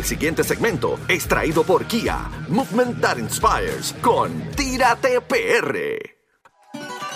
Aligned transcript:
El 0.00 0.06
siguiente 0.06 0.42
segmento 0.42 0.98
es 1.08 1.28
traído 1.28 1.62
por 1.62 1.84
Kia, 1.84 2.16
Movement 2.48 3.02
That 3.02 3.18
Inspires, 3.18 3.94
con 4.00 4.50
Tírate 4.52 5.20
PR. 5.20 5.76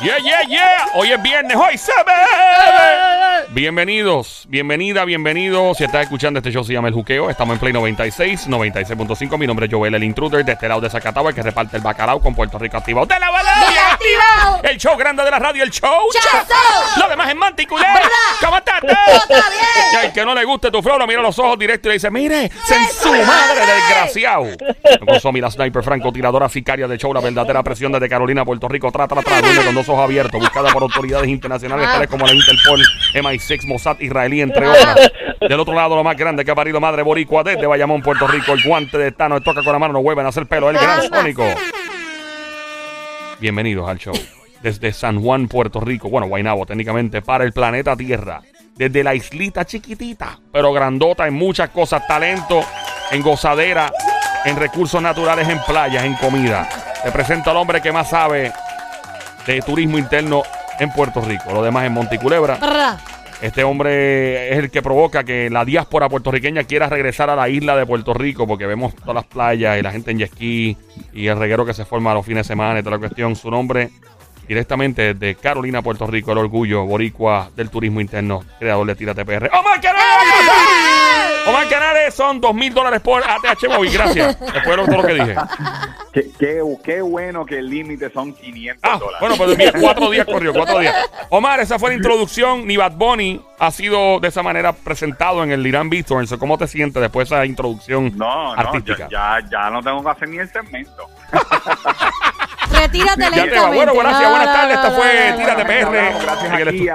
Yeah, 0.03 0.19
yeah, 0.19 0.43
yeah. 0.47 0.87
Hoy 0.95 1.13
es 1.13 1.23
viernes, 1.23 1.57
hoy 1.57 1.79
se 1.79 1.93
bebe. 2.05 3.14
Bienvenidos, 3.55 4.47
bienvenida, 4.49 5.05
bienvenidos. 5.05 5.77
Si 5.77 5.85
estás 5.85 6.03
escuchando 6.03 6.39
este 6.39 6.51
show, 6.51 6.65
se 6.65 6.73
llama 6.73 6.89
El 6.89 6.95
Juqueo. 6.95 7.31
Estamos 7.31 7.55
en 7.55 7.61
Play 7.61 7.73
96, 7.73 8.49
96.5. 8.49 9.39
Mi 9.39 9.47
nombre 9.47 9.67
es 9.67 9.73
Joel, 9.73 9.95
el 9.95 10.03
intruder 10.03 10.45
de 10.45 10.55
este 10.55 10.67
lado 10.67 10.81
de 10.81 10.91
Zacatau, 10.91 11.29
el 11.29 11.37
que 11.37 11.43
reparte 11.43 11.77
el 11.77 11.83
bacalao 11.85 12.21
con 12.21 12.35
Puerto 12.35 12.59
Rico 12.59 12.79
activado. 12.79 13.07
¡De 13.07 13.17
la 13.17 13.31
balada! 13.31 13.93
activado! 13.93 14.61
El 14.65 14.77
show 14.77 14.97
grande 14.97 15.23
de 15.23 15.31
la 15.31 15.39
radio, 15.39 15.63
el 15.63 15.71
show. 15.71 15.89
¡Chazo! 16.13 17.01
Lo 17.01 17.09
demás 17.09 17.29
es 17.29 17.37
manticulé. 17.37 17.87
¿Cómo 18.41 18.57
estás? 18.57 18.83
Y 19.93 19.97
al 20.05 20.13
que 20.13 20.25
no 20.25 20.35
le 20.35 20.45
guste 20.45 20.73
tu 20.73 20.83
flow, 20.83 20.99
lo 20.99 21.07
mira 21.07 21.23
los 21.23 21.39
ojos 21.39 21.57
directos 21.57 21.87
y 21.87 21.89
le 21.91 21.95
dice, 21.95 22.11
mire, 22.11 22.51
se 22.67 22.75
en 22.75 22.89
su 22.89 23.13
madre! 23.25 23.61
desgraciado. 23.67 24.47
Con 25.07 25.21
Somi, 25.21 25.41
la 25.41 25.53
sniper 25.53 25.85
francotiradora 25.85 26.49
sicaria 26.49 26.89
de 26.89 26.99
show, 26.99 27.15
la 27.15 27.21
verdadera 27.21 27.63
presión 27.63 27.93
desde 27.93 28.09
Carolina, 28.09 28.45
Puerto 28.45 28.67
Rico, 28.69 28.91
tra, 28.91 29.07
tra, 29.07 29.23
tra, 29.23 29.41
dueña 29.41 29.65
con 29.65 29.75
dos 29.77 29.89
ojos 29.89 30.03
abiertos, 30.03 30.41
buscada 30.41 30.73
por 30.73 30.83
autoridades 30.83 31.29
internacionales 31.29 31.87
tales 31.87 32.09
como 32.09 32.27
la 32.27 32.35
Interpol, 32.35 32.83
MI6, 33.45 33.67
Mossad 33.67 34.01
israelí, 34.01 34.41
entre 34.41 34.67
otras. 34.67 35.13
Del 35.41 35.61
otro 35.61 35.75
lado, 35.75 35.97
lo 35.97 36.05
más 36.05 36.17
grande 36.17 36.45
que 36.45 36.51
ha 36.51 36.55
parido 36.55 36.81
madre 36.81 37.03
boricua 37.03 37.43
desde 37.43 37.67
Bayamón, 37.67 38.03
Puerto 38.03 38.27
Rico, 38.27 38.53
el 38.53 38.63
guante 38.63 38.97
de 38.97 39.13
Tano, 39.13 39.41
toca 39.41 39.63
con 39.63 39.73
la 39.73 39.79
mano, 39.79 39.93
no 39.95 40.03
vuelven 40.03 40.25
a 40.27 40.31
hacer 40.31 40.47
pelo, 40.47 40.71
el 40.71 40.79
gran 40.79 41.03
sónico. 41.03 41.45
Bienvenidos 43.41 43.89
al 43.89 43.99
show. 43.99 44.15
Desde 44.63 44.93
San 44.93 45.21
Juan, 45.21 45.49
Puerto 45.49 45.81
Rico, 45.81 46.09
bueno, 46.09 46.27
Guaynabo 46.29 46.65
técnicamente, 46.65 47.21
para 47.21 47.45
el 47.45 47.53
planeta 47.53 47.95
Tierra. 47.97 48.41
Desde 48.75 49.05
la 49.05 49.15
islita 49.15 49.65
chiquitita, 49.65 50.39
pero 50.51 50.73
grandota 50.73 51.27
en 51.27 51.35
muchas 51.35 51.69
cosas, 51.71 52.07
talento, 52.07 52.63
en 53.11 53.23
gozadera, 53.23 53.93
en 54.45 54.57
recursos 54.57 55.01
naturales, 55.01 55.49
en 55.49 55.61
playas, 55.63 56.05
en 56.05 56.15
comida. 56.15 56.69
Te 57.03 57.13
presento 57.13 57.51
al 57.51 57.59
hombre 57.59 57.83
que 57.83 57.93
más 57.93 58.09
sabe 58.09 58.51
de 59.47 59.61
turismo 59.61 59.99
interno 59.99 60.43
en 60.81 60.91
Puerto 60.91 61.21
Rico. 61.21 61.53
Lo 61.53 61.63
demás 61.63 61.85
en 61.85 61.93
Monticulebra. 61.93 62.59
Este 63.43 63.65
hombre 63.65 64.53
es 64.53 64.59
el 64.59 64.71
que 64.71 64.81
provoca 64.81 65.25
que 65.25 65.51
la 65.51 65.65
diáspora 65.65 66.09
puertorriqueña 66.09 66.65
quiera 66.65 66.89
regresar 66.89 67.29
a 67.31 67.37
la 67.37 67.49
isla 67.49 67.77
de 67.77 67.85
Puerto 67.85 68.15
Rico 68.15 68.47
porque 68.47 68.67
vemos 68.67 68.95
todas 68.95 69.15
las 69.15 69.25
playas 69.27 69.79
y 69.79 69.83
la 69.83 69.93
gente 69.93 70.11
en 70.13 70.27
ski 70.27 70.77
y 71.13 71.27
el 71.27 71.39
reguero 71.39 71.67
que 71.67 71.75
se 71.75 71.85
forma 71.85 72.15
los 72.15 72.25
fines 72.25 72.47
de 72.47 72.55
semana 72.55 72.81
y 72.81 72.83
toda 72.83 72.97
la 72.97 73.01
cuestión. 73.01 73.37
Su 73.37 73.51
nombre 73.51 73.91
directamente 74.49 75.15
desde 75.15 75.35
Carolina, 75.35 75.83
Puerto 75.83 76.07
Rico, 76.07 76.33
el 76.33 76.39
orgullo 76.39 76.85
boricua 76.85 77.51
del 77.57 77.71
turismo 77.71 78.01
interno, 78.01 78.45
creador 78.59 78.87
de 78.87 78.95
Tírate 78.95 79.25
PR. 79.25 79.51
¡Omar 79.53 79.81
Canales! 79.81 81.04
Omar 81.47 81.69
Canales 81.69 82.15
son 82.15 82.41
dos 82.41 82.55
mil 82.55 82.73
dólares 82.73 83.01
por 83.01 83.23
ATH 83.23 83.69
Móvil, 83.69 83.93
gracias. 83.93 84.39
Después 84.41 84.77
de 84.77 84.85
todo 84.85 84.97
lo 84.97 85.07
que 85.07 85.15
dije. 85.15 85.35
Qué, 86.13 86.31
qué, 86.39 86.63
qué 86.85 87.01
bueno 87.03 87.45
que 87.45 87.59
el 87.59 87.69
límite 87.69 88.11
son 88.11 88.33
500 88.33 88.81
Ah, 88.83 88.99
dólares. 88.99 89.19
bueno, 89.21 89.37
pues 89.37 89.57
bien, 89.57 89.73
cuatro 89.81 90.11
días 90.11 90.27
corrió, 90.27 90.53
cuatro 90.53 90.79
días. 90.79 90.95
Omar, 91.31 91.61
esa 91.61 91.79
fue 91.79 91.91
la 91.91 91.97
introducción. 91.97 92.67
Ni 92.67 92.77
Bad 92.77 92.93
Bunny 92.93 93.41
ha 93.59 93.71
sido 93.71 94.21
de 94.21 94.29
esa 94.29 94.43
manera 94.43 94.73
presentado 94.73 95.43
en 95.43 95.51
el 95.51 95.67
Irán. 95.67 95.91
So, 96.27 96.39
¿Cómo 96.39 96.57
te 96.57 96.67
sientes 96.69 97.01
después 97.03 97.29
de 97.29 97.35
esa 97.37 97.45
introducción 97.47 98.13
no, 98.17 98.55
no, 98.55 98.61
artística? 98.61 99.09
ya, 99.11 99.39
ya, 99.41 99.49
ya 99.51 99.71
no 99.71 99.83
tengo 99.83 100.03
que 100.05 100.11
hacer 100.11 100.29
ni 100.29 100.39
el 100.39 100.49
segmento. 100.51 101.09
Retírate 102.71 103.21
Ya 103.23 103.31
te 103.31 103.41
va. 103.41 103.45
lentamente. 103.47 103.75
Bueno, 103.77 103.95
gracias, 103.95 104.31
buenas 104.31 104.47
tardes. 104.55 104.77
Esta 104.77 104.91
fue 104.93 105.35
Tírate. 105.37 105.65
PR. 105.65 106.23
Gracias 106.23 106.69
aquí. 106.69 106.89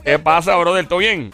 ¿Qué 0.04 0.18
pasa, 0.18 0.56
brother? 0.56 0.86
¿Todo 0.86 0.98
bien? 0.98 1.32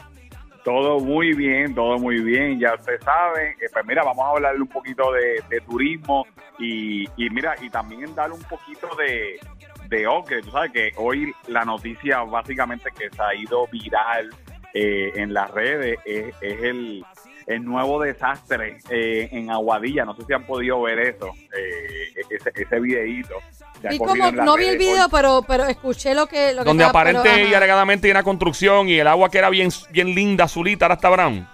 Todo 0.66 0.98
muy 0.98 1.32
bien, 1.32 1.76
todo 1.76 1.96
muy 1.96 2.20
bien. 2.20 2.58
Ya 2.58 2.74
usted 2.74 3.00
sabe. 3.00 3.50
Eh, 3.50 3.68
pues 3.72 3.86
mira, 3.86 4.02
vamos 4.02 4.24
a 4.24 4.30
hablarle 4.30 4.62
un 4.62 4.68
poquito 4.68 5.12
de, 5.12 5.60
turismo 5.60 6.26
y, 6.58 7.04
y 7.16 7.30
mira, 7.30 7.54
y 7.62 7.70
también 7.70 8.12
darle 8.16 8.34
un 8.34 8.42
poquito 8.42 8.88
de, 8.96 9.38
de 9.88 10.08
Ocre. 10.08 10.42
Tú 10.42 10.50
sabes 10.50 10.72
que 10.72 10.90
hoy 10.96 11.32
la 11.46 11.64
noticia 11.64 12.24
básicamente 12.24 12.90
que 12.90 13.08
se 13.10 13.22
ha 13.22 13.32
ido 13.36 13.68
viral 13.68 14.34
eh, 14.74 15.12
en 15.14 15.32
las 15.32 15.52
redes 15.52 16.00
es, 16.04 16.34
es 16.40 16.62
el, 16.64 17.04
el 17.46 17.64
nuevo 17.64 18.00
desastre 18.02 18.78
eh, 18.90 19.28
en 19.32 19.50
Aguadilla. 19.50 20.04
No 20.04 20.14
sé 20.16 20.24
si 20.26 20.32
han 20.32 20.44
podido 20.46 20.82
ver 20.82 20.98
eso, 21.00 21.30
eh, 21.56 22.22
ese, 22.30 22.50
ese 22.54 22.80
videíto. 22.80 23.34
Corrido 23.98 24.26
como, 24.30 24.42
no 24.42 24.56
vi 24.56 24.64
el 24.66 24.78
video, 24.78 25.08
pero, 25.10 25.42
pero 25.46 25.64
escuché 25.64 26.14
lo 26.14 26.26
que. 26.26 26.52
Lo 26.54 26.62
que 26.62 26.68
Donde 26.68 26.84
estaba- 26.84 27.04
pero, 27.04 27.18
aparente 27.20 27.42
y 27.42 27.48
ajá. 27.48 27.58
alegadamente 27.58 28.06
hay 28.08 28.10
una 28.12 28.22
construcción 28.22 28.88
y 28.88 28.98
el 28.98 29.06
agua 29.06 29.30
que 29.30 29.38
era 29.38 29.50
bien, 29.50 29.68
bien 29.90 30.14
linda, 30.14 30.44
azulita, 30.44 30.86
ahora 30.86 30.94
está 30.94 31.08
brown. 31.10 31.46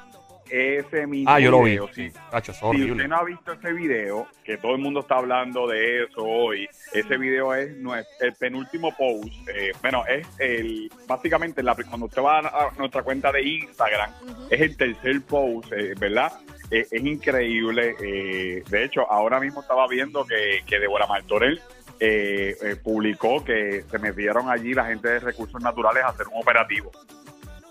Ese 0.54 1.06
mismo 1.06 1.30
Ah, 1.30 1.40
yo 1.40 1.50
lo 1.50 1.62
vi. 1.62 1.70
video, 1.70 1.88
sí. 1.94 2.10
Sí, 2.10 2.52
Si 2.52 2.58
horrible. 2.62 2.92
usted 2.92 3.08
no 3.08 3.16
ha 3.16 3.24
visto 3.24 3.52
ese 3.52 3.72
video, 3.72 4.26
que 4.44 4.58
todo 4.58 4.72
el 4.74 4.82
mundo 4.82 5.00
está 5.00 5.14
hablando 5.16 5.66
de 5.66 6.04
eso 6.04 6.22
hoy, 6.22 6.68
ese 6.92 7.16
video 7.16 7.54
es 7.54 7.74
nues- 7.78 8.04
el 8.20 8.34
penúltimo 8.34 8.94
post. 8.94 9.32
eh, 9.48 9.72
bueno, 9.80 10.04
es 10.06 10.26
el 10.38 10.92
básicamente 11.08 11.62
la, 11.62 11.74
cuando 11.74 12.04
usted 12.04 12.20
va 12.20 12.40
a, 12.40 12.70
nuestra 12.76 13.02
cuenta 13.02 13.32
de 13.32 13.42
Instagram, 13.42 14.10
es 14.50 14.60
el 14.60 14.76
tercer 14.76 15.22
post, 15.22 15.72
eh, 15.72 15.94
¿verdad? 15.98 16.30
Eh, 16.70 16.86
es 16.90 17.02
increíble. 17.02 17.94
eh, 18.02 18.62
de 18.68 18.84
hecho, 18.84 19.10
ahora 19.10 19.40
mismo 19.40 19.62
estaba 19.62 19.88
viendo 19.88 20.26
que, 20.26 20.60
que 20.66 20.78
Débora 20.78 21.06
Martorell 21.06 21.60
eh, 21.98 22.54
eh, 22.62 22.76
publicó 22.82 23.42
que 23.42 23.84
se 23.90 23.98
metieron 23.98 24.50
allí 24.50 24.74
la 24.74 24.84
gente 24.84 25.08
de 25.08 25.20
recursos 25.20 25.62
naturales 25.62 26.02
a 26.04 26.08
hacer 26.08 26.26
un 26.28 26.42
operativo. 26.42 26.90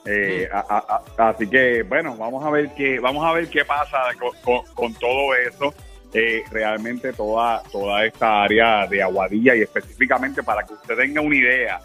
Eh, 0.06 0.50
a- 0.51 0.66
a- 0.67 1.03
a- 1.23 1.29
así 1.29 1.47
que 1.47 1.84
bueno, 1.84 2.16
vamos 2.17 2.44
a 2.44 2.50
ver 2.50 2.72
qué 2.75 3.00
vamos 3.00 3.23
a 3.25 3.34
ver 3.34 3.47
qué 3.50 3.63
pasa 3.66 4.00
con, 4.19 4.31
con- 4.44 4.73
con 4.73 4.94
todo 4.95 5.35
eso. 5.35 5.73
Eh, 6.13 6.44
realmente 6.51 7.13
toda 7.13 7.62
toda 7.72 8.06
esta 8.06 8.44
área 8.44 8.85
de 8.88 9.01
Aguadilla 9.01 9.56
y 9.56 9.61
específicamente 9.61 10.44
para 10.44 10.63
que 10.63 10.73
usted 10.73 10.95
tenga 10.97 11.22
una 11.22 11.35
idea 11.35 11.79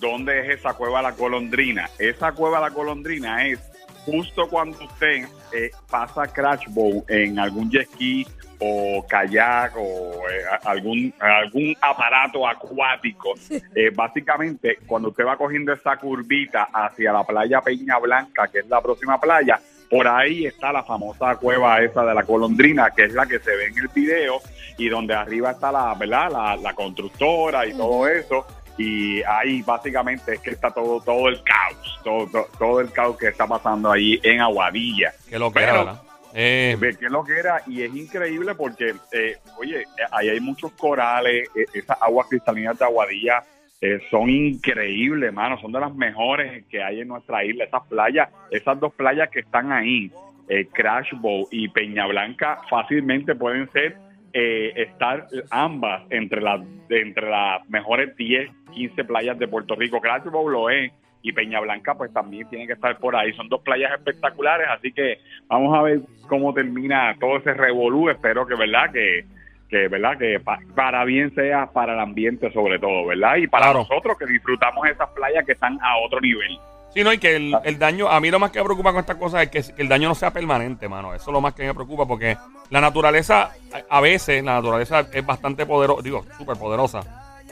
dónde 0.00 0.40
es 0.52 0.60
esa 0.60 0.74
cueva 0.74 1.02
la 1.02 1.12
Colondrina. 1.12 1.90
Esa 1.98 2.32
cueva 2.32 2.60
la 2.60 2.70
Colondrina 2.70 3.46
es 3.46 3.58
justo 4.06 4.48
cuando 4.48 4.78
usted 4.84 5.26
eh, 5.52 5.70
pasa 5.90 6.26
crash 6.26 6.66
boat 6.68 7.10
en 7.10 7.38
algún 7.38 7.70
jet 7.70 7.88
ski 7.90 8.26
o 8.58 9.04
kayak 9.06 9.76
o 9.76 10.22
eh, 10.30 10.44
algún 10.64 11.12
algún 11.18 11.76
aparato 11.80 12.46
acuático 12.46 13.34
eh, 13.74 13.90
básicamente, 13.94 14.78
cuando 14.86 15.10
usted 15.10 15.26
va 15.26 15.36
cogiendo 15.36 15.72
esa 15.72 15.96
curvita 15.96 16.68
hacia 16.72 17.12
la 17.12 17.24
playa 17.24 17.60
Peña 17.60 17.98
Blanca, 17.98 18.48
que 18.48 18.60
es 18.60 18.68
la 18.68 18.80
próxima 18.80 19.20
playa, 19.20 19.60
por 19.90 20.08
ahí 20.08 20.46
está 20.46 20.72
la 20.72 20.82
famosa 20.82 21.36
cueva 21.36 21.80
esa 21.82 22.04
de 22.04 22.14
la 22.14 22.22
Colondrina, 22.22 22.90
que 22.90 23.04
es 23.04 23.12
la 23.12 23.26
que 23.26 23.38
se 23.38 23.54
ve 23.54 23.66
en 23.66 23.78
el 23.78 23.88
video, 23.88 24.40
y 24.78 24.88
donde 24.88 25.14
arriba 25.14 25.52
está 25.52 25.70
la, 25.70 25.94
¿verdad? 25.94 26.30
La, 26.30 26.56
la 26.56 26.74
constructora 26.74 27.66
y 27.66 27.72
todo 27.72 28.06
eso. 28.08 28.46
Y 28.78 29.22
ahí 29.22 29.62
básicamente 29.62 30.34
es 30.34 30.40
que 30.40 30.50
está 30.50 30.70
todo 30.70 31.00
todo 31.00 31.28
el 31.28 31.42
caos, 31.42 32.00
todo, 32.04 32.26
todo, 32.30 32.48
todo 32.58 32.80
el 32.80 32.90
caos 32.92 33.16
que 33.16 33.28
está 33.28 33.46
pasando 33.46 33.90
ahí 33.90 34.20
en 34.22 34.40
Aguadilla. 34.40 35.12
Que 35.28 35.38
lo 35.38 35.52
que 35.52 35.62
era. 35.62 36.02
Eh, 36.38 36.76
Ve 36.78 36.94
qué 36.98 37.06
es 37.06 37.10
lo 37.10 37.24
que 37.24 37.38
era 37.38 37.62
y 37.66 37.82
es 37.82 37.94
increíble 37.94 38.54
porque, 38.54 38.94
eh, 39.12 39.36
oye, 39.58 39.84
ahí 40.10 40.28
hay 40.28 40.40
muchos 40.40 40.70
corales, 40.72 41.48
eh, 41.56 41.64
esas 41.72 41.96
aguas 42.02 42.26
cristalinas 42.28 42.78
de 42.78 42.84
Aguadilla 42.84 43.42
eh, 43.80 44.00
son 44.10 44.30
increíbles, 44.30 45.28
hermano, 45.28 45.60
son 45.60 45.70
de 45.72 45.80
las 45.80 45.94
mejores 45.94 46.64
que 46.66 46.82
hay 46.82 47.00
en 47.00 47.08
nuestra 47.08 47.44
isla, 47.44 47.64
esas 47.64 47.86
playas, 47.86 48.30
esas 48.50 48.80
dos 48.80 48.92
playas 48.94 49.28
que 49.28 49.40
están 49.40 49.70
ahí, 49.70 50.10
eh, 50.48 50.66
Crash 50.72 51.12
Bow 51.12 51.46
y 51.50 51.68
Peña 51.68 52.06
Blanca, 52.06 52.60
fácilmente 52.70 53.34
pueden 53.34 53.70
ser, 53.72 53.96
eh, 54.38 54.72
estar 54.76 55.26
ambas 55.50 56.02
entre 56.10 56.42
las, 56.42 56.60
entre 56.90 57.30
las 57.30 57.66
mejores 57.70 58.14
10, 58.16 58.50
15 58.74 59.04
playas 59.04 59.38
de 59.38 59.48
Puerto 59.48 59.74
Rico, 59.74 59.98
Crash 60.00 60.24
Bow 60.24 60.48
lo 60.50 60.68
es. 60.68 60.92
Y 61.22 61.32
Peña 61.32 61.58
Blanca, 61.60 61.94
pues 61.96 62.12
también 62.12 62.48
tiene 62.50 62.66
que 62.68 62.74
estar 62.74 62.98
por 62.98 63.16
ahí. 63.16 63.32
Son 63.32 63.48
dos 63.48 63.60
playas 63.62 63.90
espectaculares, 63.94 64.68
así 64.70 64.92
que 64.92 65.18
vamos 65.48 65.76
a 65.76 65.82
ver 65.82 66.00
cómo 66.28 66.52
termina 66.54 67.16
todo 67.18 67.38
ese 67.38 67.52
revolú. 67.54 68.10
Espero 68.10 68.46
que, 68.46 68.54
¿verdad? 68.54 68.92
Que, 68.92 69.24
que 69.68 69.88
¿verdad? 69.88 70.16
Que 70.18 70.38
pa- 70.38 70.60
para 70.76 71.04
bien 71.04 71.34
sea 71.34 71.66
para 71.72 71.94
el 71.94 71.98
ambiente 72.00 72.52
sobre 72.52 72.78
todo, 72.78 73.06
¿verdad? 73.06 73.36
Y 73.38 73.48
para 73.48 73.64
Claro. 73.64 73.78
nosotros 73.80 74.16
que 74.18 74.26
disfrutamos 74.26 74.86
esas 74.86 75.08
playas 75.16 75.44
que 75.44 75.52
están 75.52 75.76
a 75.82 75.96
otro 76.04 76.20
nivel. 76.20 76.58
Sí, 76.96 77.04
no, 77.04 77.12
y 77.12 77.18
que 77.18 77.36
el, 77.36 77.54
el 77.62 77.78
daño, 77.78 78.08
a 78.08 78.18
mí 78.20 78.30
lo 78.30 78.38
más 78.38 78.50
que 78.50 78.58
me 78.58 78.64
preocupa 78.64 78.90
con 78.90 79.00
estas 79.00 79.16
cosas 79.16 79.42
es 79.42 79.50
que, 79.50 79.74
que 79.74 79.82
el 79.82 79.88
daño 79.88 80.08
no 80.08 80.14
sea 80.14 80.30
permanente, 80.30 80.88
mano. 80.88 81.12
Eso 81.12 81.24
es 81.26 81.32
lo 81.34 81.42
más 81.42 81.52
que 81.52 81.64
me 81.64 81.74
preocupa 81.74 82.06
porque 82.06 82.38
la 82.70 82.80
naturaleza, 82.80 83.50
a, 83.90 83.98
a 83.98 84.00
veces, 84.00 84.42
la 84.42 84.54
naturaleza 84.54 85.06
es 85.12 85.26
bastante 85.26 85.66
poderosa, 85.66 86.00
digo, 86.00 86.24
súper 86.38 86.56
poderosa. 86.56 87.00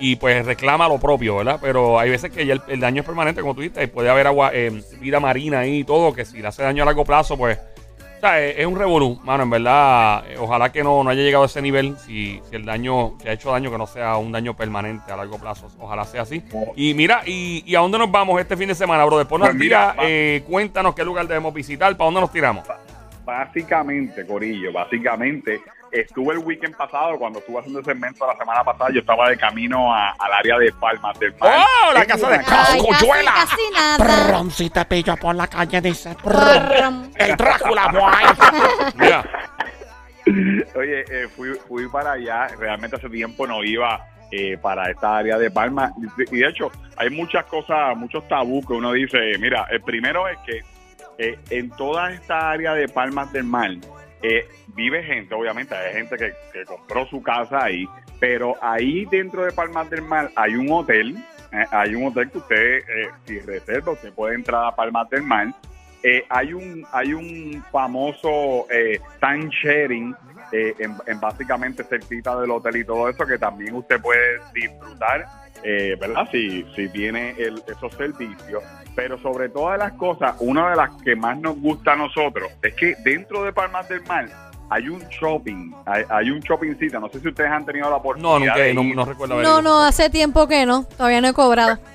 Y 0.00 0.16
pues 0.16 0.46
reclama 0.46 0.88
lo 0.88 0.98
propio, 0.98 1.36
¿verdad? 1.36 1.58
Pero 1.60 2.00
hay 2.00 2.08
veces 2.08 2.30
que 2.30 2.46
ya 2.46 2.54
el, 2.54 2.62
el 2.68 2.80
daño 2.80 3.02
es 3.02 3.06
permanente, 3.06 3.42
como 3.42 3.54
tú 3.54 3.60
dijiste, 3.60 3.84
y 3.84 3.86
puede 3.88 4.08
haber 4.08 4.28
agua, 4.28 4.50
eh, 4.54 4.82
vida 4.98 5.20
marina 5.20 5.58
ahí 5.58 5.80
y 5.80 5.84
todo, 5.84 6.14
que 6.14 6.24
si 6.24 6.40
le 6.40 6.48
hace 6.48 6.62
daño 6.62 6.82
a 6.82 6.86
largo 6.86 7.04
plazo, 7.04 7.36
pues. 7.36 7.58
Sea, 8.24 8.40
es, 8.42 8.58
es 8.58 8.66
un 8.66 8.76
revolú, 8.78 9.20
mano, 9.22 9.42
en 9.42 9.50
verdad. 9.50 10.24
eh, 10.28 10.36
ojalá 10.38 10.72
que 10.72 10.82
no, 10.82 11.04
no 11.04 11.10
haya 11.10 11.22
llegado 11.22 11.42
a 11.44 11.46
ese 11.46 11.60
nivel. 11.60 11.96
Si, 11.98 12.40
si 12.48 12.56
el 12.56 12.64
daño, 12.64 13.14
si 13.20 13.28
ha 13.28 13.32
hecho 13.32 13.50
daño, 13.52 13.70
que 13.70 13.76
no 13.78 13.86
sea 13.86 14.16
un 14.16 14.32
daño 14.32 14.54
permanente 14.56 15.12
a 15.12 15.16
largo 15.16 15.38
plazo. 15.38 15.68
Ojalá 15.78 16.04
sea 16.04 16.22
así. 16.22 16.42
Y 16.76 16.94
mira, 16.94 17.22
¿y, 17.26 17.62
y 17.66 17.74
a 17.76 17.80
dónde 17.80 17.98
nos 17.98 18.10
vamos 18.10 18.40
este 18.40 18.56
fin 18.56 18.68
de 18.68 18.74
semana, 18.74 19.04
bro? 19.04 19.18
Después 19.18 19.38
nos 19.40 19.48
Pues 19.50 19.58
mira, 19.58 19.92
tira, 19.92 20.08
eh, 20.08 20.42
cuéntanos 20.48 20.94
qué 20.94 21.04
lugar 21.04 21.26
debemos 21.26 21.52
visitar, 21.52 21.94
para 21.96 22.06
dónde 22.06 22.20
nos 22.22 22.32
tiramos. 22.32 22.64
básicamente, 23.24 24.26
Corillo, 24.26 24.72
básicamente, 24.72 25.60
estuve 26.00 26.34
el 26.34 26.40
weekend 26.40 26.76
pasado, 26.76 27.18
cuando 27.18 27.38
estuve 27.38 27.58
haciendo 27.58 27.78
el 27.78 27.84
segmento 27.84 28.26
la 28.26 28.36
semana 28.36 28.62
pasada, 28.64 28.90
yo 28.92 29.00
estaba 29.00 29.28
de 29.28 29.36
camino 29.36 29.94
a- 29.94 30.10
al 30.18 30.32
área 30.32 30.58
de 30.58 30.72
Palmas 30.72 31.18
del 31.18 31.34
Mar. 31.38 31.58
¡Oh! 31.58 31.92
La 31.92 32.04
casa 32.04 32.28
de 32.28 32.34
una 32.34 32.44
Ay, 32.44 32.44
Casco, 32.44 32.88
casi, 32.88 33.06
casi 33.24 33.62
nada. 33.72 34.28
Brum, 34.28 34.50
si 34.50 34.70
te 34.70 34.84
pillo 34.84 35.16
por 35.16 35.34
la 35.34 35.46
calle, 35.46 35.80
dice. 35.80 36.16
brum. 36.22 37.10
El 37.16 37.36
Drácula. 37.36 37.92
Mira, 38.96 39.24
Oye, 40.74 41.04
eh, 41.10 41.28
fui, 41.36 41.50
fui 41.68 41.86
para 41.88 42.12
allá, 42.12 42.48
realmente 42.58 42.96
hace 42.96 43.10
tiempo 43.10 43.46
no 43.46 43.62
iba 43.62 44.00
eh, 44.30 44.56
para 44.60 44.90
esta 44.90 45.18
área 45.18 45.36
de 45.38 45.50
Palma 45.50 45.92
y, 45.98 46.36
y 46.36 46.40
de 46.40 46.48
hecho 46.48 46.70
hay 46.96 47.10
muchas 47.10 47.44
cosas, 47.44 47.94
muchos 47.96 48.26
tabú 48.26 48.64
que 48.66 48.72
uno 48.72 48.92
dice, 48.92 49.18
mira, 49.38 49.66
el 49.70 49.82
primero 49.82 50.26
es 50.26 50.38
que 50.46 50.62
eh, 51.18 51.38
en 51.50 51.68
toda 51.72 52.10
esta 52.10 52.50
área 52.50 52.72
de 52.72 52.88
Palmas 52.88 53.30
del 53.34 53.44
Mar 53.44 53.70
eh, 54.26 54.48
vive 54.68 55.02
gente, 55.02 55.34
obviamente 55.34 55.74
hay 55.74 55.92
gente 55.94 56.16
que, 56.16 56.32
compró 56.64 57.06
su 57.06 57.22
casa 57.22 57.62
ahí, 57.64 57.86
pero 58.18 58.56
ahí 58.62 59.04
dentro 59.10 59.44
de 59.44 59.52
Palmas 59.52 59.90
del 59.90 60.00
Mar 60.02 60.30
hay 60.34 60.54
un 60.56 60.70
hotel, 60.72 61.14
eh, 61.52 61.64
hay 61.70 61.94
un 61.94 62.06
hotel 62.08 62.30
que 62.30 62.38
usted, 62.38 62.76
eh, 62.78 63.08
si 63.26 63.38
reserva, 63.40 63.92
usted 63.92 64.12
puede 64.14 64.34
entrar 64.34 64.64
a 64.64 64.74
Palmas 64.74 65.10
del 65.10 65.22
Mar. 65.22 65.48
Eh, 66.02 66.24
hay 66.28 66.52
un 66.54 66.86
hay 66.92 67.12
un 67.14 67.62
famoso 67.72 68.66
eh, 68.70 68.98
sharing 69.62 70.14
eh, 70.52 70.74
en, 70.78 70.96
en 71.06 71.20
básicamente 71.20 71.82
cerquita 71.84 72.38
del 72.40 72.50
hotel 72.50 72.76
y 72.76 72.84
todo 72.84 73.08
eso 73.08 73.26
que 73.26 73.38
también 73.38 73.74
usted 73.74 74.00
puede 74.00 74.38
disfrutar 74.54 75.26
verdad 75.98 76.28
si 76.30 76.62
si 76.76 76.88
tiene 76.90 77.30
el- 77.38 77.62
esos 77.66 77.90
servicios 77.94 78.62
pero 78.94 79.18
sobre 79.18 79.48
todas 79.48 79.78
las 79.78 79.92
cosas 79.94 80.34
una 80.40 80.70
de 80.70 80.76
las 80.76 80.90
que 81.02 81.16
más 81.16 81.38
nos 81.38 81.58
gusta 81.60 81.92
a 81.92 81.96
nosotros 81.96 82.50
es 82.62 82.74
que 82.74 82.94
dentro 83.04 83.42
de 83.44 83.52
Palmas 83.52 83.88
del 83.88 84.02
Mar 84.06 84.28
hay 84.70 84.88
un 84.88 85.00
shopping 85.08 85.72
hay, 85.86 86.04
hay 86.08 86.30
un 86.30 86.40
shopping 86.40 86.74
cita 86.78 86.98
no 87.00 87.08
sé 87.08 87.20
si 87.20 87.28
ustedes 87.28 87.50
han 87.50 87.64
tenido 87.66 87.86
la 87.86 87.90
no, 87.92 87.96
oportunidad 87.96 88.38
nunca, 88.38 88.56
de 88.56 88.74
no, 88.74 88.82
ir. 88.82 88.96
no 88.96 89.04
recuerdo 89.04 89.34
haber 89.34 89.46
No, 89.46 89.52
ido. 89.54 89.62
no, 89.62 89.82
hace 89.84 90.10
tiempo 90.10 90.46
que 90.48 90.64
no. 90.66 90.84
Todavía 90.84 91.20
no 91.20 91.28
he 91.28 91.32
cobrado. 91.34 91.78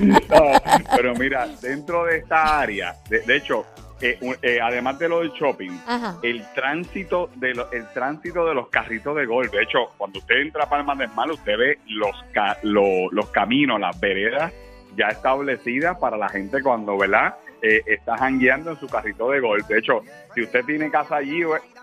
No, 0.00 0.60
pero 0.96 1.14
mira, 1.14 1.46
dentro 1.60 2.04
de 2.04 2.18
esta 2.18 2.58
área, 2.60 2.96
de, 3.08 3.20
de 3.20 3.36
hecho, 3.36 3.64
eh, 4.04 4.18
eh, 4.42 4.58
además 4.62 4.98
de 4.98 5.08
lo 5.08 5.20
del 5.20 5.30
shopping, 5.32 5.70
Ajá. 5.86 6.16
el 6.22 6.44
tránsito 6.54 7.30
de 7.36 7.54
lo- 7.54 7.70
el 7.72 7.86
tránsito 7.92 8.44
de 8.46 8.54
los 8.54 8.68
carritos 8.68 9.16
de 9.16 9.24
golf. 9.26 9.50
De 9.52 9.62
hecho, 9.62 9.78
cuando 9.96 10.18
usted 10.18 10.36
entra 10.36 10.64
a 10.64 10.68
Palma 10.68 10.94
del 10.94 11.08
Mar, 11.10 11.30
usted 11.30 11.56
ve 11.56 11.78
los 11.88 12.14
ca- 12.32 12.58
lo- 12.62 13.10
los 13.10 13.30
caminos, 13.30 13.80
las 13.80 13.98
veredas 13.98 14.52
ya 14.96 15.08
establecidas 15.08 15.96
para 15.98 16.16
la 16.16 16.28
gente 16.28 16.62
cuando, 16.62 16.96
¿verdad? 16.96 17.34
Eh, 17.62 17.82
está 17.86 18.16
jangueando 18.18 18.72
en 18.72 18.78
su 18.78 18.86
carrito 18.86 19.30
de 19.30 19.40
golf. 19.40 19.66
De 19.68 19.78
hecho, 19.78 20.02
si 20.34 20.42
usted 20.42 20.64
tiene 20.66 20.90
casa 20.90 21.16
allí, 21.16 21.40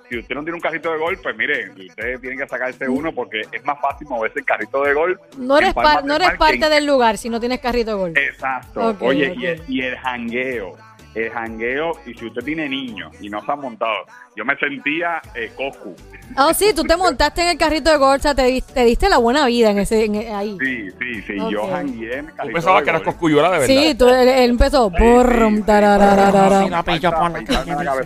si 0.08 0.18
usted 0.20 0.36
no 0.36 0.42
tiene 0.44 0.54
un 0.56 0.62
carrito 0.62 0.92
de 0.92 1.00
golf, 1.00 1.20
pues 1.24 1.36
mire, 1.36 1.72
usted 1.72 2.20
tiene 2.20 2.38
que 2.38 2.48
sacarse 2.48 2.88
uno 2.88 3.12
porque 3.12 3.42
es 3.52 3.66
más 3.66 3.80
fácil 3.82 4.08
moverse 4.08 4.40
el 4.40 4.46
carrito 4.46 4.84
de 4.84 4.94
golf. 4.94 5.20
No 5.38 5.58
eres, 5.58 5.74
par- 5.74 6.06
no 6.06 6.16
eres 6.18 6.32
que 6.32 6.38
parte 6.38 6.70
del 6.70 6.86
lugar 6.86 7.18
si 7.18 7.30
no 7.30 7.40
tienes 7.40 7.60
carrito 7.60 7.92
de 7.92 7.98
golf. 7.98 8.18
Exacto. 8.18 8.96
Oye. 9.00 9.34
Y, 9.36 9.46
el, 9.48 9.64
y 9.68 9.82
el 9.82 9.98
jangueo. 9.98 10.78
El 11.14 11.30
jangueo, 11.30 11.92
y 12.06 12.14
si 12.14 12.26
usted 12.28 12.42
tiene 12.42 12.70
niños 12.70 13.12
y 13.20 13.30
no 13.30 13.44
se 13.46 13.52
han 13.52 13.60
montado, 13.60 14.06
yo 14.36 14.46
me 14.46 14.56
sentía 14.58 15.22
eh, 15.36 15.52
Coscu. 15.58 15.94
Oh, 16.38 16.54
sí, 16.54 16.72
tú 16.74 16.84
te 16.84 16.96
montaste 16.96 17.42
en 17.42 17.50
el 17.50 17.58
carrito 17.58 17.90
de 17.92 17.98
sea, 18.22 18.34
te, 18.34 18.44
di- 18.44 18.62
te 18.62 18.86
diste 18.86 19.10
la 19.10 19.18
buena 19.18 19.46
vida 19.46 19.72
en 19.72 19.80
ese, 19.80 20.06
en- 20.06 20.34
ahí. 20.34 20.58
Sí, 20.62 20.90
sí, 21.00 21.22
sí. 21.28 21.40
Ok. 21.40 21.52
Yo 21.52 21.68
jangueé 21.68 22.14
en 22.14 22.26
el 22.26 22.32
Tú 22.32 22.36
carrito 22.38 22.54
pensabas 22.54 22.80
de 22.80 22.84
que 22.86 22.90
eras 22.92 23.02
golf. 23.04 23.14
coscuyuela 23.16 23.52
de 23.52 23.60
verdad. 23.60 23.68
Sí, 23.68 23.96
tú, 23.96 24.08
él, 24.08 24.28
él 24.30 24.50
empezó. 24.52 24.90
Por 24.90 25.50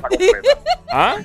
completa. 0.10 0.48
¿Ah? 0.92 1.16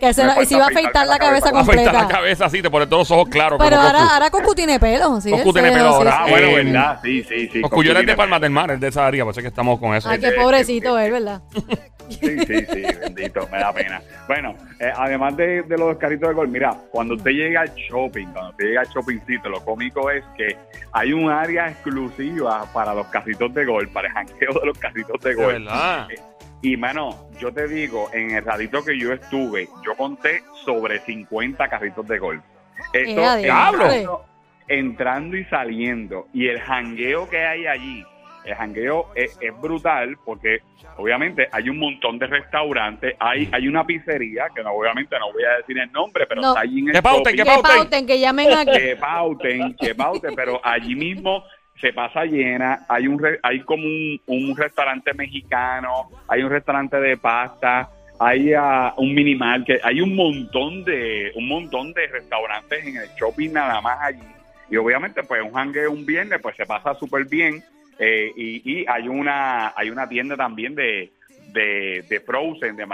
Que 0.00 0.12
se, 0.12 0.22
y 0.42 0.46
se 0.46 0.54
iba 0.54 0.64
a 0.64 0.68
afeitar 0.68 1.06
la 1.06 1.18
cabeza 1.18 1.50
cabeza. 1.50 1.60
Afeitar 1.60 1.84
la 1.94 2.00
completa. 2.00 2.08
cabeza 2.18 2.44
así, 2.46 2.62
te 2.62 2.70
pones 2.70 2.88
todos 2.88 3.08
los 3.08 3.18
ojos 3.18 3.28
claros. 3.30 3.58
Pero 3.62 3.76
ahora, 3.76 3.98
Coscu. 4.00 4.12
ahora 4.14 4.30
Cocu 4.30 4.54
tiene 4.54 4.78
pelo. 4.80 5.20
¿sí? 5.20 5.30
Coscu 5.30 5.52
tiene 5.52 5.72
pelo 5.72 5.86
ahora. 5.88 6.18
Ah, 6.20 6.26
bueno, 6.28 6.46
Eh, 6.48 6.64
verdad, 6.64 7.00
sí, 7.02 7.22
sí, 7.24 7.48
sí. 7.52 7.60
Coscuyuela 7.62 8.00
es 8.00 8.06
de 8.06 8.12
Coscu 8.12 8.18
Palmas 8.22 8.40
del 8.40 8.50
Mar, 8.50 8.70
es 8.72 8.80
de 8.80 8.88
esa 8.88 9.06
área, 9.06 9.24
por 9.24 9.30
eso 9.32 9.40
es 9.40 9.44
que 9.44 9.48
estamos 9.48 9.78
con 9.80 9.94
eso. 9.94 10.08
Ay, 10.08 10.20
qué 10.20 10.28
Eh, 10.28 10.32
pobrecito 10.32 10.98
eh, 10.98 11.06
él, 11.06 11.12
¿verdad? 11.12 11.40
Sí, 12.08 12.38
sí, 12.38 12.46
sí, 12.46 12.82
bendito, 13.00 13.48
me 13.50 13.58
da 13.58 13.72
pena. 13.72 14.00
Bueno, 14.28 14.54
eh, 14.78 14.92
además 14.96 15.36
de, 15.36 15.62
de 15.62 15.76
los 15.76 15.96
carritos 15.96 16.28
de 16.28 16.34
golf, 16.36 16.48
mira, 16.48 16.72
cuando 16.92 17.14
usted 17.16 17.32
llega 17.32 17.62
al 17.62 17.74
shopping, 17.74 18.26
cuando 18.26 18.50
usted 18.50 18.64
llega 18.66 18.82
al 18.82 18.86
shopping 18.86 19.18
sitio, 19.26 19.50
lo 19.50 19.64
cómico 19.64 20.08
es 20.12 20.22
que 20.36 20.56
hay 20.92 21.12
un 21.12 21.28
área 21.28 21.68
exclusiva 21.68 22.64
para 22.72 22.94
los 22.94 23.08
carritos 23.08 23.52
de 23.52 23.64
golf, 23.64 23.90
para 23.92 24.06
el 24.06 24.14
janqueo 24.14 24.52
de 24.52 24.66
los 24.66 24.78
carritos 24.78 25.20
de 25.20 25.30
De 25.30 25.34
golf. 25.34 25.48
verdad. 25.54 26.06
Y 26.62 26.76
mano, 26.76 27.28
yo 27.38 27.52
te 27.52 27.68
digo, 27.68 28.08
en 28.12 28.30
el 28.32 28.44
ratito 28.44 28.84
que 28.84 28.98
yo 28.98 29.12
estuve, 29.12 29.68
yo 29.84 29.94
conté 29.96 30.42
sobre 30.64 30.98
50 31.00 31.68
carritos 31.68 32.06
de 32.08 32.18
golf. 32.18 32.42
Esto, 32.92 33.20
¡Ea, 33.20 33.36
diablo! 33.36 33.84
entrando, 33.84 34.24
entrando 34.68 35.36
y 35.36 35.44
saliendo. 35.44 36.26
Y 36.32 36.48
el 36.48 36.60
jangueo 36.60 37.28
que 37.28 37.44
hay 37.44 37.66
allí, 37.66 38.04
el 38.44 38.54
jangueo 38.54 39.08
es, 39.14 39.36
es 39.40 39.60
brutal 39.60 40.16
porque 40.24 40.58
obviamente 40.96 41.48
hay 41.52 41.68
un 41.68 41.78
montón 41.78 42.18
de 42.18 42.26
restaurantes, 42.26 43.14
hay, 43.18 43.48
hay 43.52 43.68
una 43.68 43.84
pizzería, 43.84 44.46
que 44.54 44.62
no, 44.62 44.72
obviamente 44.72 45.18
no 45.18 45.32
voy 45.32 45.44
a 45.44 45.58
decir 45.58 45.78
el 45.78 45.90
nombre, 45.92 46.26
pero 46.26 46.40
No. 46.40 46.48
está 46.48 46.60
allí 46.60 46.80
en 46.80 46.88
el 46.88 46.94
Que 46.94 47.02
pauten, 47.02 47.36
que 47.36 47.42
Que 47.42 47.44
pauten. 47.48 47.76
pauten, 47.76 48.06
que 48.06 48.20
llamen 48.20 48.52
aquí. 48.52 48.70
que 48.72 48.96
pauten, 48.96 49.74
que 49.76 49.94
pauten, 49.94 50.34
pero 50.34 50.60
allí 50.64 50.94
mismo 50.94 51.44
se 51.80 51.92
pasa 51.92 52.24
llena, 52.24 52.86
hay 52.88 53.06
un 53.06 53.18
re- 53.18 53.38
hay 53.42 53.60
como 53.60 53.84
un, 53.84 54.20
un 54.26 54.56
restaurante 54.56 55.12
mexicano, 55.14 56.10
hay 56.28 56.42
un 56.42 56.50
restaurante 56.50 56.98
de 56.98 57.16
pasta, 57.16 57.88
hay 58.18 58.52
ah, 58.54 58.94
un 58.96 59.14
mini 59.14 59.34
market, 59.34 59.80
hay 59.84 60.00
un 60.00 60.14
montón 60.14 60.84
de 60.84 61.32
un 61.34 61.48
montón 61.48 61.92
de 61.92 62.06
restaurantes 62.06 62.86
en 62.86 62.96
el 62.96 63.08
shopping 63.18 63.52
nada 63.52 63.80
más 63.80 63.98
allí. 64.00 64.26
Y 64.70 64.76
obviamente 64.76 65.22
pues 65.22 65.42
un 65.42 65.56
hangue 65.56 65.86
un 65.86 66.04
viernes 66.06 66.40
pues 66.42 66.56
se 66.56 66.66
pasa 66.66 66.94
súper 66.94 67.26
bien 67.26 67.62
eh, 67.98 68.32
y, 68.36 68.80
y 68.80 68.84
hay 68.88 69.06
una 69.08 69.72
hay 69.76 69.90
una 69.90 70.08
tienda 70.08 70.36
también 70.36 70.74
de 70.74 71.12
de, 71.52 72.22
Frozen, 72.26 72.76
de 72.76 72.84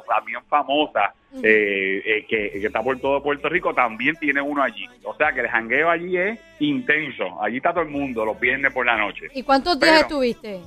también 0.00 0.40
famosa 0.48 1.14
eh, 1.42 2.02
eh, 2.04 2.26
que, 2.28 2.50
que 2.60 2.66
está 2.66 2.82
por 2.82 2.98
todo 3.00 3.22
Puerto 3.22 3.48
Rico, 3.48 3.74
también 3.74 4.16
tiene 4.16 4.40
uno 4.40 4.62
allí. 4.62 4.86
O 5.04 5.14
sea 5.16 5.32
que 5.32 5.40
el 5.40 5.48
jangueo 5.48 5.88
allí 5.90 6.16
es 6.16 6.38
intenso. 6.60 7.42
Allí 7.42 7.56
está 7.58 7.70
todo 7.72 7.82
el 7.84 7.90
mundo 7.90 8.24
los 8.24 8.38
viernes 8.38 8.72
por 8.72 8.84
la 8.86 8.96
noche. 8.96 9.28
¿Y 9.34 9.42
cuántos 9.42 9.78
días 9.80 9.92
Pero- 9.92 10.02
estuviste? 10.02 10.60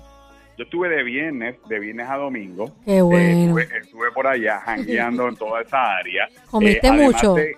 Yo 0.58 0.64
estuve 0.64 0.88
de 0.88 1.04
viernes, 1.04 1.58
de 1.68 1.80
viernes 1.80 2.08
a 2.10 2.16
domingo. 2.16 2.72
Qué 2.86 2.98
Eh, 2.98 3.02
bueno. 3.02 3.60
estuve, 3.60 3.78
estuve 3.78 4.12
por 4.12 4.26
allá 4.26 4.60
jangueando 4.62 5.28
en 5.28 5.36
toda 5.36 5.62
esa 5.62 5.98
área. 5.98 6.30
¿Comiste 6.50 6.88
Eh, 6.88 6.92
mucho? 6.92 7.34
de- 7.34 7.58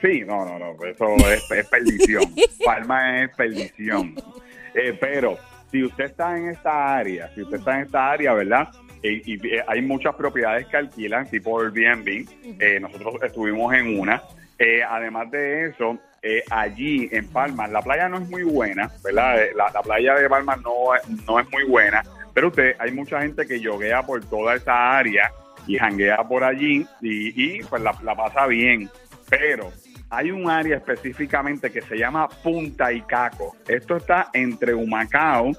sí, 0.00 0.22
no, 0.24 0.44
no, 0.44 0.56
no, 0.58 0.84
eso 0.86 1.16
es, 1.28 1.50
es 1.50 1.68
perdición. 1.68 2.22
Palma 2.64 3.22
es 3.24 3.34
perdición. 3.36 4.14
Eh, 4.74 4.96
pero 5.00 5.38
si 5.72 5.82
usted 5.82 6.04
está 6.04 6.36
en 6.38 6.50
esta 6.50 6.94
área, 6.98 7.28
si 7.34 7.42
usted 7.42 7.58
está 7.58 7.76
en 7.78 7.82
esta 7.86 8.10
área, 8.12 8.32
¿verdad? 8.34 8.68
Y, 9.02 9.34
y, 9.34 9.54
eh, 9.56 9.64
hay 9.66 9.82
muchas 9.82 10.14
propiedades 10.14 10.66
que 10.66 10.76
alquilan, 10.76 11.28
tipo 11.28 11.60
Airbnb. 11.60 12.26
Eh, 12.60 12.78
nosotros 12.80 13.14
estuvimos 13.22 13.72
en 13.74 13.98
una. 13.98 14.22
Eh, 14.58 14.82
además 14.82 15.30
de 15.30 15.68
eso, 15.68 15.98
eh, 16.22 16.42
allí 16.50 17.08
en 17.12 17.26
Palma, 17.28 17.66
la 17.66 17.80
playa 17.80 18.08
no 18.10 18.18
es 18.18 18.28
muy 18.28 18.42
buena, 18.42 18.90
¿verdad? 19.02 19.42
Eh, 19.42 19.52
La, 19.56 19.70
la 19.72 19.80
playa 19.80 20.14
de 20.14 20.28
Palma 20.28 20.56
no, 20.56 20.94
es- 20.94 21.08
no 21.26 21.40
es 21.40 21.50
muy 21.50 21.64
buena, 21.64 22.02
pero 22.34 22.48
usted, 22.48 22.74
hay 22.78 22.92
mucha 22.92 23.22
gente 23.22 23.46
que 23.46 23.58
yoguea 23.58 24.02
por 24.02 24.22
toda 24.26 24.54
esa 24.56 24.98
área 24.98 25.30
y 25.66 25.78
janguea 25.78 26.22
por 26.28 26.44
allí 26.44 26.86
y, 27.00 27.56
y, 27.58 27.62
pues 27.62 27.80
la, 27.82 27.94
la 28.02 28.14
pasa 28.14 28.46
bien. 28.46 28.90
Pero 29.30 29.72
hay 30.10 30.30
un 30.30 30.50
área 30.50 30.76
específicamente 30.76 31.70
que 31.70 31.80
se 31.80 31.96
llama 31.96 32.28
Punta 32.28 32.92
Icaco. 32.92 33.56
Esto 33.66 33.96
está 33.96 34.28
entre 34.34 34.74
Humacao 34.74 35.52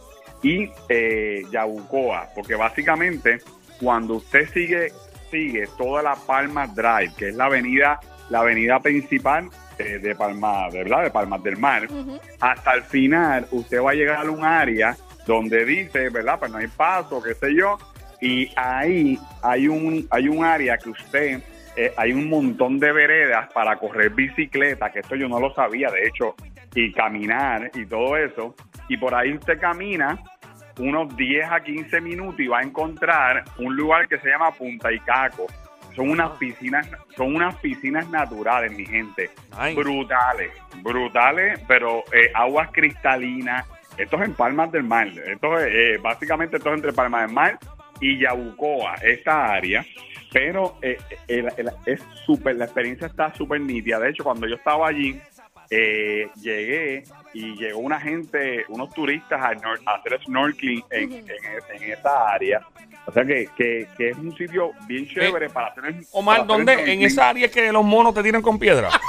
y 0.44 0.70
eh, 0.90 1.44
Yabucoa, 1.52 2.30
porque 2.36 2.56
básicamente 2.56 3.40
cuando 3.80 4.16
usted 4.16 4.50
sigue 4.54 4.92
sigue 5.30 5.68
toda 5.78 6.04
la 6.04 6.16
Palma 6.16 6.68
Drive, 6.68 7.14
que 7.18 7.30
es 7.30 7.36
la 7.36 7.46
avenida 7.46 8.00
la 8.30 8.40
avenida 8.40 8.80
principal 8.80 9.50
eh, 9.78 10.00
de 10.00 10.16
Palma, 10.16 10.70
de 10.70 10.84
¿verdad? 10.84 11.04
De 11.04 11.12
Palmas 11.12 11.44
del 11.44 11.58
Mar, 11.58 11.88
hasta 12.40 12.74
el 12.74 12.84
final 12.84 13.48
usted 13.52 13.82
va 13.82 13.92
a 13.92 13.94
llegar 13.94 14.26
a 14.26 14.32
un 14.32 14.44
área 14.44 14.96
donde 15.26 15.66
dice, 15.66 16.10
¿verdad? 16.10 16.40
Pues 16.40 16.52
no 16.52 16.58
hay 16.58 16.68
paso, 16.68 17.22
qué 17.22 17.34
sé 17.34 17.54
yo, 17.54 17.78
y 18.22 18.50
ahí 18.56 19.20
hay 19.42 19.68
un 19.68 20.08
hay 20.10 20.28
un 20.28 20.44
área 20.44 20.78
que 20.78 20.90
usted 20.90 21.42
eh, 21.76 21.94
hay 21.96 22.12
un 22.14 22.30
montón 22.30 22.80
de 22.80 22.92
veredas 22.92 23.52
para 23.54 23.78
correr 23.78 24.12
bicicleta, 24.12 24.92
que 24.92 25.00
esto 25.00 25.16
yo 25.16 25.28
no 25.28 25.40
lo 25.40 25.54
sabía, 25.54 25.90
de 25.90 26.08
hecho, 26.08 26.36
y 26.76 26.92
caminar 26.92 27.72
y 27.74 27.86
todo 27.86 28.18
eso, 28.18 28.56
y 28.92 28.98
por 28.98 29.16
ahí 29.16 29.34
usted 29.34 29.58
camina 29.58 30.20
unos 30.78 31.16
10 31.16 31.50
a 31.50 31.64
15 31.64 32.02
minutos 32.02 32.42
y 32.42 32.48
va 32.48 32.60
a 32.60 32.62
encontrar 32.62 33.46
un 33.58 33.74
lugar 33.74 34.06
que 34.10 34.20
se 34.20 34.28
llama 34.28 34.52
Punta 34.52 34.92
Icaco. 34.92 35.48
Son 35.96 36.10
unas 36.10 36.32
piscinas, 36.32 36.90
son 37.16 37.36
unas 37.36 37.56
piscinas 37.56 38.10
naturales, 38.10 38.74
mi 38.74 38.86
gente 38.86 39.30
brutales, 39.74 40.52
brutales, 40.82 41.60
pero 41.70 42.04
eh, 42.12 42.32
aguas 42.34 42.70
cristalinas. 42.74 43.66
Esto 43.98 44.18
es 44.18 44.24
en 44.24 44.34
Palmas 44.34 44.70
del 44.74 44.84
Mar. 44.84 45.08
Esto 45.08 45.58
es, 45.58 45.68
eh, 45.74 45.98
básicamente 46.02 46.58
esto 46.58 46.70
es 46.70 46.76
entre 46.76 46.92
Palmas 46.92 47.28
del 47.28 47.34
Mar 47.34 47.60
y 48.02 48.20
Yabucoa, 48.20 48.96
esta 48.96 49.54
área, 49.54 49.86
pero 50.34 50.78
eh, 50.82 50.98
es 51.86 52.02
súper, 52.26 52.58
la 52.58 52.66
experiencia 52.66 53.08
está 53.08 53.34
súper 53.34 53.62
nítida. 53.62 54.00
De 54.00 54.10
hecho, 54.10 54.26
cuando 54.26 54.48
yo 54.48 54.56
estaba 54.56 54.90
allí, 54.90 55.18
eh, 55.72 56.28
llegué 56.42 57.04
y 57.34 57.56
llegó 57.56 57.80
una 57.80 58.00
gente, 58.00 58.66
unos 58.70 58.94
turistas 58.94 59.42
a, 59.42 59.54
nor- 59.54 59.80
a 59.86 59.96
hacer 59.96 60.20
snorkeling 60.26 60.84
en, 60.92 61.14
en, 61.14 61.26
es- 61.30 61.82
en 61.82 61.92
esa 61.92 62.30
área. 62.30 62.62
O 63.08 63.12
sea 63.12 63.26
que, 63.26 63.50
que, 63.58 63.88
que 63.98 64.10
es 64.10 64.18
un 64.18 64.36
sitio 64.38 64.74
bien 64.86 65.08
chévere 65.08 65.50
para 65.50 65.68
hacer 65.68 65.86
Eh, 65.88 66.02
Omar, 66.12 66.46
para 66.46 66.54
hacer 66.54 66.66
¿dónde? 66.76 66.94
En 66.94 67.02
esa 67.02 67.30
área 67.30 67.46
es 67.48 67.52
que 67.52 67.72
los 67.72 67.84
monos 67.84 68.14
te 68.14 68.22
tiran 68.22 68.42
con 68.42 68.60
piedra. 68.60 68.90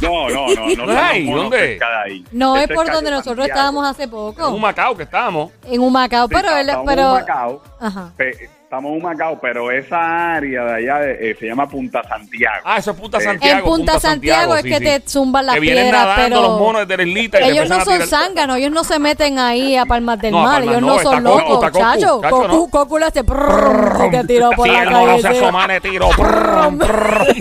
No, 0.00 0.28
no, 0.28 0.46
no, 0.54 0.86
no. 0.86 0.92
Ay, 0.96 1.28
¿dónde? 1.28 1.80
ahí. 2.04 2.24
No 2.30 2.56
es 2.56 2.68
por 2.68 2.86
donde 2.88 3.10
nosotros 3.10 3.38
Santiago. 3.48 3.48
estábamos 3.58 3.84
hace 3.84 4.04
En 4.04 4.10
poco. 4.10 4.48
un 4.50 4.60
Macao 4.60 4.96
que 4.96 5.02
estábamos. 5.02 5.50
En 5.64 5.80
Humacao, 5.80 6.28
Sí, 6.28 6.34
pero 6.36 6.56
él, 6.56 6.68
en 6.68 6.84
pero 6.84 7.10
Humacao, 7.14 7.62
ajá. 7.80 8.12
pe- 8.16 8.48
estamos 8.68 8.92
en 8.92 9.02
Macao, 9.02 9.38
pero 9.40 9.70
esa 9.70 10.34
área 10.34 10.62
de 10.64 10.74
allá 10.74 11.10
eh, 11.10 11.34
se 11.40 11.46
llama 11.46 11.66
Punta 11.66 12.02
Santiago. 12.06 12.60
Ah, 12.66 12.76
eso 12.76 12.90
es 12.90 12.98
Punta 12.98 13.16
Eh, 13.16 13.22
Santiago. 13.22 13.58
En 13.60 13.64
Punta, 13.64 13.98
Santiago, 13.98 14.54
es 14.56 14.62
sí, 14.62 14.68
que 14.68 14.76
sí. 14.76 14.84
te 14.84 15.02
zumban 15.08 15.46
las 15.46 15.54
Que 15.54 15.60
vienen 15.62 15.84
piedras, 15.84 16.04
nadando 16.04 16.36
pero 16.36 16.48
los 16.48 16.60
monos 16.60 16.86
desde 16.86 16.96
la 17.02 17.08
islita 17.08 17.40
y 17.40 17.44
te 17.44 17.50
ellos 17.50 17.68
no 17.70 17.82
son 17.82 18.02
zánganos, 18.06 18.58
ellos 18.58 18.70
no 18.70 18.84
se 18.84 18.98
meten 18.98 19.38
ahí 19.38 19.74
a 19.74 19.86
Palmas 19.86 20.18
del 20.20 20.32
No, 20.32 20.42
Mar, 20.42 20.56
Palmas 20.62 20.68
ellos 20.76 20.82
no, 20.82 20.96
no, 20.96 20.98
son 21.02 21.24
Cocu, 21.24 21.38
locos, 21.50 21.72
chacho. 21.72 22.20
Cocu, 22.20 22.46
no. 22.46 22.68
Cocu 22.68 22.98
le 22.98 23.06
hace 23.06 23.24
prrrr, 23.24 24.06
y 24.06 24.10
te 24.10 24.24
tiró 24.24 24.50
por 24.50 24.66
Si 24.68 24.74
la 24.74 24.82
el 24.82 24.90
mono 24.90 25.06
calle. 25.06 25.22
se 25.22 25.28
ese. 25.30 25.38
asoma, 25.38 25.66
le 25.66 25.80
tiro. 25.80 26.08
prrrr, 26.10 26.78
prrrr. 26.78 27.26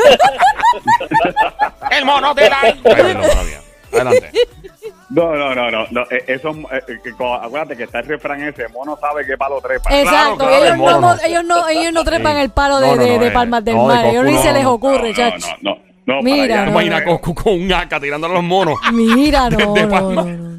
el 1.92 2.06
mono 2.06 2.34
mala 2.34 3.42
mía. 3.44 3.62
Adelante. 3.92 4.32
No, 5.18 5.36
no, 5.36 5.56
no, 5.56 5.72
no. 5.72 5.86
no, 5.90 6.02
eh, 6.12 6.24
eso, 6.28 6.52
eh, 6.72 6.82
eh, 6.88 7.12
acuérdate 7.42 7.76
que 7.76 7.84
está 7.84 8.00
el 8.02 8.06
refrán 8.06 8.44
ese, 8.44 8.68
mono 8.68 8.96
sabe 9.02 9.26
qué 9.26 9.36
palo 9.36 9.60
trepa. 9.60 9.90
Exacto, 10.00 10.38
claro, 10.38 10.64
ellos, 10.66 10.78
mono 10.78 11.02
no, 11.02 11.16
no. 11.16 11.22
ellos, 11.26 11.44
no, 11.44 11.68
ellos 11.70 11.92
no 11.94 12.04
trepan 12.04 12.36
Sí. 12.36 12.42
el 12.44 12.50
palo 12.52 12.80
de, 12.80 12.88
No, 12.88 12.96
no, 12.96 13.02
de- 13.02 13.28
eh, 13.28 13.32
Palmas 13.32 13.66
del 13.66 13.76
no, 13.76 13.88
de 13.90 13.96
Mar, 13.96 14.06
ellos 14.06 14.26
ni 14.26 14.38
se 14.38 14.54
les 14.54 14.66
ocurre, 14.66 15.10
no, 15.10 15.16
chacho. 15.16 15.48
no, 15.64 15.76
no, 16.06 16.16
no, 16.18 16.22
Mira, 16.22 16.66
no, 16.66 16.72
Imagina 16.72 17.04
con 17.04 17.20
un 17.46 17.74
AK 17.74 18.00
tirándole 18.00 18.34
a 18.34 18.36
los 18.38 18.44
monos. 18.44 18.78
Mira, 18.94 19.50
no, 19.50 19.74
De 19.74 19.82
no, 19.84 19.90
Palma. 19.90 20.24
no, 20.24 20.26
no. 20.26 20.58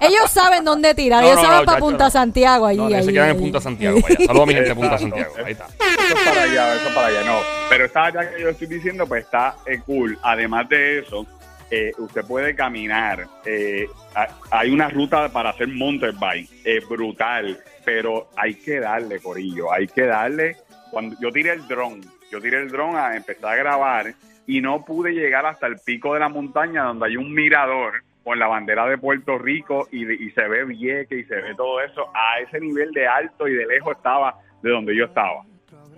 Ellos 0.00 0.28
saben 0.30 0.64
dónde 0.64 0.92
tirar, 0.94 1.20
No, 1.22 1.28
ellos 1.28 1.36
no, 1.36 1.42
saben 1.42 1.58
no, 1.60 1.64
para 1.66 1.76
chacho, 1.76 1.86
Punta 1.86 2.04
no. 2.04 2.10
Santiago 2.10 2.66
allí. 2.66 2.78
No, 2.78 2.88
que 2.88 2.94
se 2.94 2.98
allí, 2.98 3.12
quedan 3.12 3.24
en 3.26 3.30
allí. 3.36 3.40
Punta 3.42 3.60
Santiago. 3.60 3.98
Saludos 4.00 4.42
a 4.42 4.46
mi 4.46 4.54
gente 4.54 4.68
de 4.70 4.74
Punta. 4.74 4.98
Santiago. 4.98 5.32
Ahí 5.44 5.52
está. 5.52 5.66
Eso 5.66 6.14
es 6.16 6.24
para 6.24 6.42
allá, 6.42 6.74
eso 6.74 6.88
es 6.88 6.94
para 6.94 7.06
allá, 7.06 7.20
no. 7.26 7.38
Pero 7.68 7.84
esta 7.84 8.04
área 8.06 8.30
que 8.30 8.42
yo 8.42 8.48
estoy 8.48 8.66
diciendo, 8.66 9.06
pues 9.06 9.24
está 9.24 9.54
cool. 9.86 10.18
Además 10.22 10.68
de 10.68 10.98
eso, 11.00 11.24
eh, 11.70 11.92
usted 11.98 12.24
puede 12.26 12.54
caminar. 12.54 13.26
Eh, 13.44 13.86
ha- 14.14 14.28
hay 14.50 14.70
una 14.70 14.88
ruta 14.88 15.28
para 15.32 15.50
hacer 15.50 15.68
mountain 15.68 16.18
bike, 16.18 16.50
eh, 16.64 16.80
brutal, 16.88 17.58
pero 17.84 18.28
hay 18.36 18.54
que 18.54 18.80
darle, 18.80 19.20
Corillo, 19.20 19.72
hay 19.72 19.86
que 19.86 20.02
darle. 20.02 20.56
Cuando 20.90 21.16
yo 21.20 21.30
tiré 21.30 21.52
el 21.52 21.66
dron, 21.68 22.00
yo 22.32 22.40
tiré 22.40 22.58
el 22.58 22.68
dron 22.70 22.96
a 22.96 23.16
empezar 23.16 23.52
a 23.52 23.56
grabar 23.56 24.14
y 24.46 24.60
no 24.60 24.84
pude 24.84 25.12
llegar 25.12 25.46
hasta 25.46 25.66
el 25.68 25.76
pico 25.84 26.14
de 26.14 26.20
la 26.20 26.28
montaña 26.28 26.82
donde 26.84 27.06
hay 27.06 27.16
un 27.16 27.32
mirador 27.32 28.02
con 28.24 28.38
la 28.38 28.48
bandera 28.48 28.86
de 28.86 28.98
Puerto 28.98 29.38
Rico 29.38 29.88
y, 29.92 30.04
se 30.30 30.42
ve 30.48 30.64
Vieques 30.64 31.20
y 31.20 31.24
se 31.24 31.34
ve 31.36 31.54
todo 31.56 31.80
eso. 31.80 32.06
A 32.14 32.40
ese 32.40 32.60
nivel 32.60 32.90
de 32.92 33.06
alto 33.06 33.48
y 33.48 33.54
de 33.54 33.66
lejos 33.66 33.96
estaba 33.96 34.34
de 34.62 34.70
donde 34.70 34.94
yo 34.96 35.04
estaba. 35.06 35.42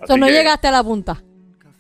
Así 0.03 0.19
no 0.21 0.27
que- 0.27 0.33
llegaste 0.33 0.69
a 0.69 0.73
la 0.73 0.83
punta. 0.85 1.17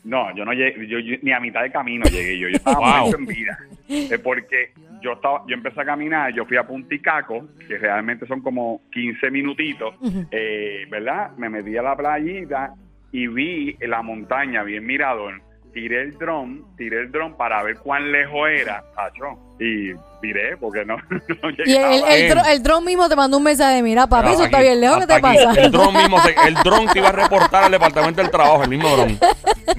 no, 0.05 0.35
yo 0.35 0.45
no 0.45 0.53
llegué, 0.53 0.87
yo, 0.89 0.99
yo- 0.99 1.17
ni 1.23 1.33
a 1.33 1.39
mitad 1.39 1.63
de 1.63 1.71
camino 1.71 2.05
llegué 2.07 2.37
yo. 2.39 2.49
Yo 2.49 2.57
estaba 2.57 3.03
Wow. 3.03 3.15
en 3.15 3.27
vida. 3.27 3.57
Eh, 3.93 4.19
porque 4.19 4.73
yo 5.03 5.13
estaba, 5.13 5.43
yo 5.49 5.55
empecé 5.55 5.81
a 5.81 5.85
caminar, 5.85 6.33
yo 6.33 6.45
fui 6.45 6.57
a 6.57 6.63
Punticaco, 6.67 7.47
que 7.67 7.79
realmente 7.79 8.27
son 8.27 8.41
como 8.41 8.81
15 8.93 9.31
minutitos, 9.31 9.95
eh, 10.31 10.87
¿verdad? 10.91 11.31
Me 11.37 11.49
metí 11.49 11.77
a 11.77 11.83
la 11.83 11.97
playita 11.97 12.75
y 13.13 13.27
vi 13.27 13.77
la 13.81 14.03
montaña, 14.03 14.63
vi 14.63 14.77
el 14.77 14.83
mirador. 14.83 15.41
Tiré 15.75 16.03
el 16.03 16.19
dron, 16.19 16.67
tiré 16.77 17.01
el 17.01 17.11
dron 17.11 17.35
para 17.35 17.63
ver 17.63 17.77
cuán 17.79 18.13
lejos 18.13 18.47
era, 18.47 18.85
tacho, 18.95 19.39
y 19.59 19.93
viré 20.21 20.55
porque 20.59 20.85
no, 20.85 20.97
no 21.43 21.51
Y 21.51 21.65
llegaba. 21.65 21.95
el, 21.97 22.05
el, 22.05 22.23
Bien. 22.27 22.37
dro- 22.37 22.47
el 22.53 22.63
dron 22.63 22.85
mismo 22.85 23.09
te 23.09 23.17
mandó 23.17 23.39
un 23.39 23.43
mensaje, 23.45 23.83
mira, 23.83 24.07
papi, 24.07 24.25
Mira, 24.29 24.35
eso 24.35 24.45
está 24.45 24.61
bien 24.61 24.81
lejos, 24.83 24.99
¿qué 25.01 25.07
te 25.07 25.13
aquí, 25.15 25.23
pasa? 25.23 25.53
El 25.63 25.71
dron 25.73 25.95
mismo, 25.95 26.21
se- 26.21 26.35
el 26.47 26.55
dron 26.57 26.87
te 26.89 26.99
iba 26.99 27.09
a 27.09 27.13
reportar 27.13 27.65
al 27.65 27.73
departamento 27.73 28.21
del 28.21 28.31
trabajo, 28.31 28.63
el 28.65 28.69
mismo 28.69 28.87
dron. 28.91 29.19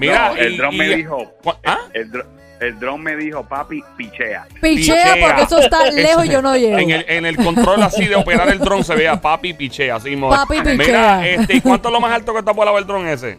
Mira, 0.00 0.30
No, 0.30 0.36
el 0.36 0.52
y- 0.54 0.56
dron 0.56 0.74
y- 0.74 0.78
me 0.78 0.88
dijo, 0.96 1.32
¿Cuá- 1.44 1.58
¿Ah? 1.64 1.78
el, 1.92 2.10
dro- 2.10 2.26
el 2.60 2.78
dron 2.78 3.02
me 3.02 3.16
dijo, 3.16 3.44
papi, 3.44 3.82
pichea. 3.96 4.46
Pichea, 4.60 5.04
Pichea. 5.12 5.26
porque 5.26 5.42
eso 5.42 5.58
está 5.58 5.90
lejos 5.90 6.24
y 6.26 6.28
yo 6.30 6.40
no 6.42 6.56
llego. 6.56 6.78
En 6.78 6.90
el, 6.90 7.04
en 7.08 7.26
el 7.26 7.36
control 7.36 7.82
así 7.82 8.06
de 8.06 8.16
operar 8.16 8.48
el 8.48 8.58
dron 8.58 8.84
se 8.84 8.94
veía 8.94 9.20
papi 9.20 9.52
pichea, 9.54 9.96
así 9.96 10.10
mismo. 10.10 10.30
Papi 10.30 10.60
pichea. 10.60 10.76
Mira, 10.76 11.28
este, 11.28 11.56
¿y 11.56 11.60
¿cuánto 11.60 11.88
es 11.88 11.92
lo 11.92 12.00
más 12.00 12.12
alto 12.12 12.32
que 12.32 12.38
está 12.38 12.52
volado 12.52 12.78
el 12.78 12.86
dron 12.86 13.06
ese? 13.08 13.38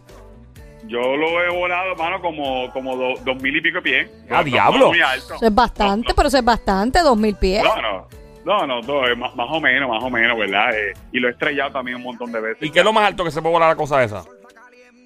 Yo 0.88 1.00
lo 1.00 1.42
he 1.44 1.50
volado, 1.50 1.94
hermano, 1.94 2.22
como, 2.22 2.72
como 2.72 2.96
do- 2.96 3.16
dos 3.24 3.42
mil 3.42 3.56
y 3.56 3.62
pico 3.62 3.82
pies. 3.82 4.08
¡Ah, 4.30 4.38
No, 4.38 4.44
diablo! 4.44 4.88
muy 4.90 5.02
alto. 5.02 5.34
Eso 5.36 5.46
es 5.48 5.56
bastante, 5.56 6.14
pero 6.14 6.28
eso 6.28 6.38
es 6.38 6.46
bastante, 6.46 7.00
dos 7.00 7.18
mil 7.18 7.36
pies. 7.36 7.64
No, 7.64 7.82
no. 7.82 8.08
No, 8.46 8.68
no, 8.68 8.82
todo, 8.82 9.02
más, 9.16 9.36
más 9.36 9.48
o 9.50 9.60
menos, 9.60 9.90
más 9.90 10.04
o 10.04 10.10
menos, 10.12 10.38
¿verdad? 10.38 10.70
Eh, 10.78 10.94
y 11.12 11.20
lo 11.20 11.28
he 11.28 11.32
estrellado 11.32 11.72
también 11.72 11.98
un 11.98 12.04
montón 12.04 12.32
de 12.32 12.40
veces. 12.40 12.62
¿Y 12.62 12.70
qué 12.70 12.80
es 12.80 12.86
lo 12.86 12.94
más 12.94 13.08
alto 13.08 13.24
que 13.24 13.32
se 13.32 13.42
puede 13.42 13.54
volar 13.54 13.70
la 13.70 13.76
cosa 13.76 14.04
esa? 14.04 14.24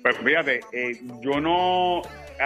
Pues 0.04 0.18
fíjate, 0.18 0.60
eh, 0.74 1.00
yo 1.22 1.40
no... 1.40 2.02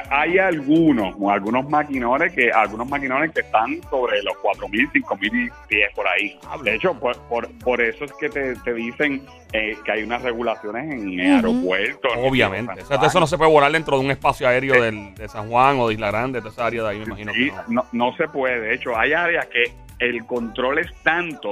Hay 0.10 0.40
algunos, 0.40 1.16
algunos 1.30 1.70
maquinones 1.70 2.34
que 2.34 2.52
algunos 2.52 2.90
maquinones 2.90 3.32
que 3.32 3.42
están 3.42 3.80
sobre 3.90 4.24
los 4.24 4.34
4.000, 4.36 4.92
5.000 4.92 5.52
pies 5.68 5.90
por 5.96 6.08
ahí. 6.08 6.40
De 6.64 6.76
hecho, 6.76 6.94
por, 7.00 7.16
por, 7.28 7.48
por 7.60 7.80
eso 7.80 8.06
es 8.06 8.14
que 8.14 8.30
te, 8.30 8.56
te 8.56 8.74
dicen 8.74 9.24
eh, 9.52 9.78
que 9.86 9.92
hay 9.92 10.04
unas 10.04 10.24
regulaciones 10.24 10.92
en 10.92 11.20
el 11.20 11.36
aeropuerto. 11.36 12.08
Obviamente. 12.18 12.82
O 12.82 12.86
sea, 12.86 12.98
eso 13.06 13.20
no 13.20 13.28
se 13.28 13.38
puede 13.38 13.52
volar 13.52 13.72
dentro 13.72 13.98
de 14.00 14.06
un 14.06 14.12
espacio 14.12 14.48
aéreo 14.48 14.82
del, 14.82 15.14
de 15.14 15.28
San 15.30 15.50
Juan 15.50 15.78
o 15.80 15.88
de 15.88 15.94
Isla 15.94 16.08
Grande, 16.10 16.42
de 16.42 16.50
esa 16.50 16.66
área 16.66 16.84
de 16.84 16.90
ahí, 16.90 16.98
me 17.00 17.06
imagino 17.06 17.34
Sí, 17.34 17.50
que 17.52 17.56
no. 17.56 17.64
no, 17.68 17.86
no 17.92 18.16
se 18.18 18.28
puede. 18.28 18.60
De 18.62 18.74
hecho, 18.74 18.98
hay 18.98 19.14
áreas 19.14 19.46
que 19.48 19.64
el 20.00 20.26
control 20.26 20.80
es 20.80 20.92
tanto 21.04 21.52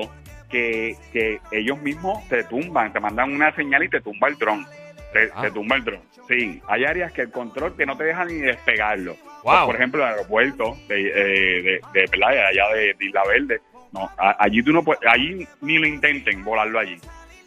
que, 0.49 0.95
que 1.13 1.39
ellos 1.51 1.79
mismos 1.81 2.27
te 2.27 2.43
tumban, 2.45 2.91
te 2.91 2.99
mandan 2.99 3.31
una 3.33 3.53
señal 3.55 3.83
y 3.83 3.89
te 3.89 4.01
tumba 4.01 4.27
el 4.27 4.37
dron. 4.37 4.65
Te, 5.13 5.29
Ah. 5.33 5.41
te 5.41 5.51
tumba 5.51 5.75
el 5.75 5.83
dron. 5.83 6.01
Sí, 6.27 6.61
hay 6.67 6.85
áreas 6.85 7.11
que 7.11 7.21
el 7.23 7.31
control 7.31 7.75
que 7.75 7.85
no 7.85 7.97
te 7.97 8.05
deja 8.05 8.23
ni 8.25 8.35
despegarlo. 8.35 9.15
Wow. 9.43 9.65
Por 9.65 9.75
ejemplo, 9.75 10.03
el 10.03 10.13
aeropuerto 10.13 10.77
de, 10.87 11.07
eh, 11.07 11.61
de, 11.63 11.81
de 12.01 12.07
Playa, 12.07 12.47
allá 12.47 12.69
de, 12.75 12.95
Isla 12.99 13.23
Verde. 13.27 13.59
No, 13.91 14.09
allí 14.17 14.63
tú 14.63 14.71
no 14.71 14.83
puedes, 14.83 15.01
allí 15.05 15.45
ni 15.59 15.77
lo 15.77 15.85
intenten 15.85 16.45
volarlo 16.45 16.79
allí. 16.79 16.97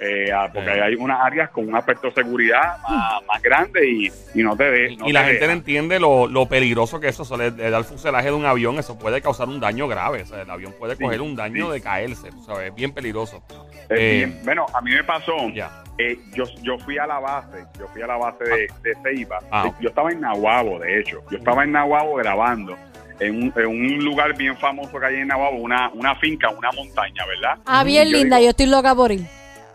Eh, 0.01 0.31
ah, 0.33 0.51
porque 0.53 0.71
Eh. 0.71 0.83
hay 0.83 0.95
unas 0.97 1.21
áreas 1.25 1.51
con 1.51 1.69
un 1.69 1.77
aspecto 1.77 2.09
de 2.09 2.15
seguridad 2.15 2.79
más, 2.89 3.23
más 3.27 3.41
grande 3.43 3.89
y, 3.89 4.13
y 4.35 4.43
no 4.43 4.57
te 4.57 4.65
de, 4.71 4.97
no 4.97 5.09
y 5.09 5.13
la 5.13 5.23
te 5.25 5.31
gente 5.31 5.47
no 5.47 5.53
entiende 5.53 6.01
lo, 6.01 6.27
lo 6.27 6.47
peligroso 6.47 6.99
que 6.99 7.09
eso, 7.09 7.23
eso 7.23 7.37
le, 7.37 7.51
le 7.53 7.71
da 7.71 7.79
el 7.79 7.85
fuselaje 7.85 8.27
de 8.27 8.33
un 8.33 8.45
avión, 8.45 8.79
eso 8.79 8.99
puede 8.99 9.21
causar 9.23 9.49
un 9.49 9.61
daño 9.61 9.87
grave. 9.87 10.23
O 10.23 10.27
sea, 10.27 10.43
el 10.43 10.51
avión 10.51 10.75
puede 10.79 10.97
Sí, 10.97 11.03
coger 11.05 11.21
un 11.21 11.37
daño 11.37 11.67
sí. 11.67 11.73
de 11.75 11.81
caerse. 11.81 12.29
Es 12.29 12.75
bien 12.75 12.93
peligroso. 12.93 13.43
Es 13.89 13.91
Eh, 13.91 14.15
bien- 14.27 14.41
bueno, 14.45 14.67
a 14.75 14.81
mí 14.81 14.91
me 14.91 15.05
pasó. 15.05 15.49
Ya. 15.51 15.71
Eh, 15.97 16.19
yo, 16.35 16.45
yo 16.63 16.77
fui 16.79 16.99
a 16.99 17.07
la 17.07 17.21
base, 17.21 17.65
yo 17.79 17.87
fui 17.93 18.03
a 18.03 18.07
la 18.09 18.17
base 18.17 18.43
de, 18.45 18.67
de 18.83 18.97
Ceiba. 19.03 19.39
Ah, 19.51 19.67
Eh. 19.69 19.73
Yo 19.81 19.89
estaba 19.91 20.11
en 20.11 20.21
Nahuabo, 20.21 20.81
de 20.81 21.01
hecho. 21.01 21.23
Yo 21.31 21.39
estaba 21.39 21.63
en 21.63 21.71
Nahuabo 21.73 22.17
grabando 22.17 22.77
en 23.21 23.45
un, 23.45 23.53
en 23.57 23.67
un 23.67 24.05
lugar 24.05 24.37
bien 24.37 24.57
famoso 24.59 24.99
que 24.99 25.07
hay 25.07 25.17
en 25.21 25.29
Nahuabo, 25.29 25.57
una, 25.59 25.89
una 25.95 26.17
finca, 26.17 26.51
una 26.51 26.73
montaña, 26.73 27.25
¿verdad? 27.27 27.59
Ah, 27.65 27.85
bien 27.85 28.09
yo 28.09 28.19
linda, 28.19 28.39
digo, 28.39 28.47
yo 28.47 28.51
estoy 28.51 28.67
loca 28.67 28.93
por 28.93 29.13
ir. 29.13 29.25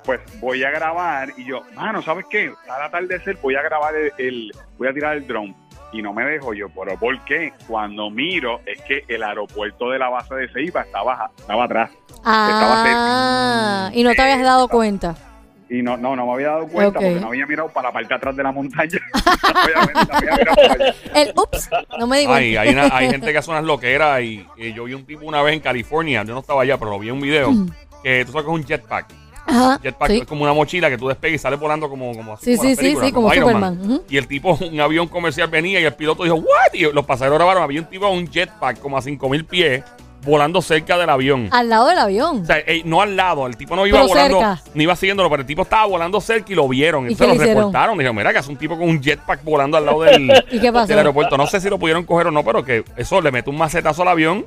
Pues 0.10 0.22
voy 0.42 0.64
a 0.64 0.72
grabar 0.72 1.30
y 1.38 1.46
yo, 1.46 1.62
mano, 1.76 2.02
¿sabes 2.02 2.26
qué? 2.32 2.52
Al 2.68 2.82
atardecer 2.82 3.38
voy 3.44 3.54
a 3.56 3.62
grabar 3.62 3.94
el, 3.96 4.12
el- 4.18 4.52
voy 4.80 4.88
a 4.88 4.92
tirar 4.94 5.16
el 5.18 5.28
dron. 5.28 5.56
Y 5.94 6.02
no 6.02 6.14
me 6.14 6.26
dejo 6.26 6.52
yo, 6.56 6.66
pero 6.70 6.98
¿por 6.98 7.24
qué? 7.26 7.54
Cuando 7.68 8.10
miro 8.10 8.60
es 8.66 8.82
que 8.82 9.04
el 9.08 9.22
aeropuerto 9.22 9.92
de 9.92 10.00
la 10.00 10.10
base 10.10 10.34
de 10.34 10.48
Ceiba 10.52 10.82
estaba, 10.82 11.30
estaba 11.38 11.66
atrás. 11.66 11.92
Ah, 12.26 13.92
y 13.94 14.04
no 14.04 14.12
te 14.16 14.22
habías 14.24 14.42
dado 14.42 14.68
cuenta. 14.68 15.16
Y 15.70 15.84
no, 15.84 15.96
no, 15.96 16.16
no 16.16 16.26
me 16.26 16.34
había 16.34 16.48
dado 16.48 16.68
cuenta 16.70 16.94
porque 16.94 17.20
no 17.22 17.28
había 17.28 17.46
mirado 17.46 17.70
para 17.70 17.90
la 17.90 17.94
parte 17.94 18.08
de 18.08 18.16
atrás 18.16 18.36
de 18.36 18.42
la 18.42 18.52
montaña. 18.52 19.00
Obviamente, 19.64 20.12
no 20.12 20.18
había 20.18 20.32
mirado 20.38 20.56
para 20.56 20.74
allá. 20.74 20.96
El 21.14 21.34
ups, 21.36 21.70
no 22.00 22.08
me 22.08 22.18
digo. 22.18 22.34
Ay, 22.34 22.58
hay, 22.58 22.70
una- 22.70 22.90
hay 22.98 23.12
gente 23.12 23.32
que 23.32 23.38
hace 23.38 23.52
unas 23.52 23.64
loqueras 23.64 24.22
y, 24.24 24.44
y 24.58 24.74
yo 24.74 24.86
vi 24.86 24.96
un 24.96 25.06
tipo 25.06 25.24
una 25.28 25.44
vez 25.44 25.54
en 25.54 25.60
California, 25.60 26.24
yo 26.24 26.34
no 26.34 26.40
estaba 26.40 26.64
allá, 26.64 26.80
pero 26.80 26.90
lo 26.90 26.98
vi 26.98 27.10
en 27.10 27.14
un 27.14 27.22
video, 27.22 27.52
que 28.02 28.26
tú 28.26 28.32
sabes 28.32 28.48
que 28.48 28.52
es 28.52 28.58
un 28.60 28.66
jetpack. 28.66 29.19
Ajá, 29.50 29.80
Jetpack 29.82 30.12
sí. 30.12 30.18
es 30.20 30.26
como 30.26 30.44
una 30.44 30.54
mochila 30.54 30.90
que 30.90 30.98
tú 30.98 31.08
despegas 31.08 31.36
y 31.36 31.38
sales 31.40 31.60
volando 31.60 31.90
como, 31.90 32.14
como 32.14 32.34
así. 32.34 32.46
Sí, 32.52 32.58
como 32.58 32.70
sí, 32.70 32.76
sí, 32.76 32.98
sí, 33.02 33.12
como 33.12 33.34
Superman. 33.34 33.80
Man. 33.88 34.02
Y 34.10 34.18
el 34.18 34.28
tipo, 34.28 34.58
un 34.62 34.80
avión 34.80 35.08
comercial 35.08 35.48
venía 35.50 35.80
y 35.80 35.86
el 35.86 35.94
piloto 35.94 36.24
dijo, 36.24 36.36
¿what? 36.36 36.74
Y 36.74 36.92
los 36.92 37.06
pasajeros 37.06 37.38
grabaron, 37.38 37.64
había 37.64 37.82
un 37.82 37.88
tipo 37.88 38.08
un 38.10 38.28
jetpack 38.28 38.80
como 38.80 38.98
a 38.98 39.02
5000 39.02 39.46
pies 39.46 39.84
volando 40.26 40.62
cerca 40.62 40.98
del 40.98 41.10
avión. 41.10 41.50
Al 41.52 41.70
lado 41.70 41.88
del 41.88 41.98
avión. 41.98 42.42
O 42.42 42.46
sea, 42.46 42.60
eh, 42.60 42.82
no 42.86 43.02
al 43.02 43.16
lado, 43.16 43.48
el 43.48 43.56
tipo 43.58 43.76
no 43.76 43.88
iba 43.88 44.00
Pero 44.00 44.10
volando, 44.10 44.40
cerca. 44.40 44.62
ni 44.74 44.84
iba 44.84 44.96
siguiéndolo, 44.96 45.30
pero 45.30 45.42
el 45.42 45.48
tipo 45.48 45.62
estaba 45.64 45.86
volando 45.86 46.20
cerca 46.22 46.52
y 46.52 46.56
lo 46.56 46.68
vieron. 46.68 47.10
¿Y 47.10 47.16
qué 47.16 47.28
lo 47.28 47.34
reportaron. 47.36 47.98
Dijeron, 47.98 48.16
mira, 48.16 48.32
que 48.32 48.40
hace 48.40 48.52
un 48.52 48.58
tipo 48.58 48.78
con 48.78 48.88
un 48.88 49.02
jetpack 49.02 49.44
volando 49.44 49.78
al 49.78 49.86
lado 49.86 50.02
del, 50.02 50.32
¿Y 50.52 50.60
qué 50.60 50.72
pasó? 50.72 50.88
del 50.88 51.00
aeropuerto. 51.00 51.38
No 51.38 51.48
sé 51.48 51.62
si 51.62 51.70
lo 51.70 51.80
pudieron 51.80 52.04
coger 52.06 52.28
o 52.28 52.32
no, 52.32 52.44
pero 52.44 52.64
que 52.64 52.84
eso 52.98 53.22
le 53.22 53.32
mete 53.32 53.50
un 53.50 53.58
macetazo 53.58 54.02
al 54.02 54.10
avión 54.10 54.46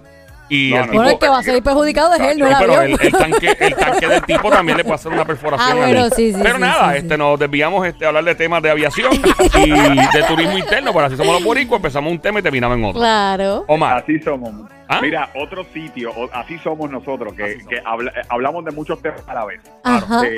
Y 0.49 0.71
No, 0.73 0.77
el 0.77 0.81
no, 0.83 0.87
tipo, 0.87 0.97
Bueno, 0.97 1.11
el 1.11 1.19
que 1.19 1.29
va 1.29 1.39
a 1.39 1.43
salir 1.43 1.63
perjudicado 1.63 2.15
es 2.15 2.21
él, 2.21 2.39
no 2.39 2.47
el 2.47 2.55
pero 2.59 2.83
el, 2.83 2.91
el 3.01 3.13
tanque, 3.13 3.57
el 3.59 3.75
tanque 3.75 4.07
del 4.09 4.23
tipo 4.25 4.51
también 4.51 4.77
le 4.77 4.85
puede 4.85 4.97
hacer 4.97 5.13
una 5.13 5.25
perforación. 5.25 5.71
Ah, 5.71 5.75
bueno, 5.75 6.05
ahí. 6.05 6.11
sí, 6.15 6.33
sí, 6.33 6.39
Pero 6.43 6.57
sí, 6.57 6.61
nada, 6.61 6.91
sí, 6.93 6.97
este 6.99 7.15
sí. 7.15 7.19
nos 7.19 7.39
desviamos 7.39 7.87
este, 7.87 8.05
a 8.05 8.09
hablar 8.09 8.25
de 8.25 8.35
temas 8.35 8.63
de 8.63 8.71
aviación 8.71 9.13
y 9.65 9.71
de 9.71 10.23
turismo 10.29 10.59
interno, 10.59 10.93
pero 10.93 11.07
así 11.07 11.17
somos 11.17 11.35
los 11.37 11.45
boricuas, 11.45 11.79
empezamos 11.79 12.13
un 12.13 12.19
tema 12.19 12.41
y 12.41 12.43
terminamos 12.43 12.77
en 12.77 12.85
otro. 12.85 13.01
Claro. 13.01 13.65
Omar, 13.69 13.99
Así 14.03 14.19
somos. 14.21 14.53
¿Ah? 14.89 14.99
Mira, 15.01 15.31
otro 15.37 15.65
sitio, 15.73 16.13
así 16.35 16.59
somos 16.59 16.91
nosotros, 16.91 17.33
que, 17.33 17.57
que 17.67 17.81
habla- 17.83 18.13
hablamos 18.29 18.63
de 18.67 18.73
muchos 18.73 19.01
temas 19.01 19.23
a 19.27 19.33
la 19.33 19.45
vez. 19.47 19.61
Ajá. 19.85 20.23
Eh, 20.27 20.37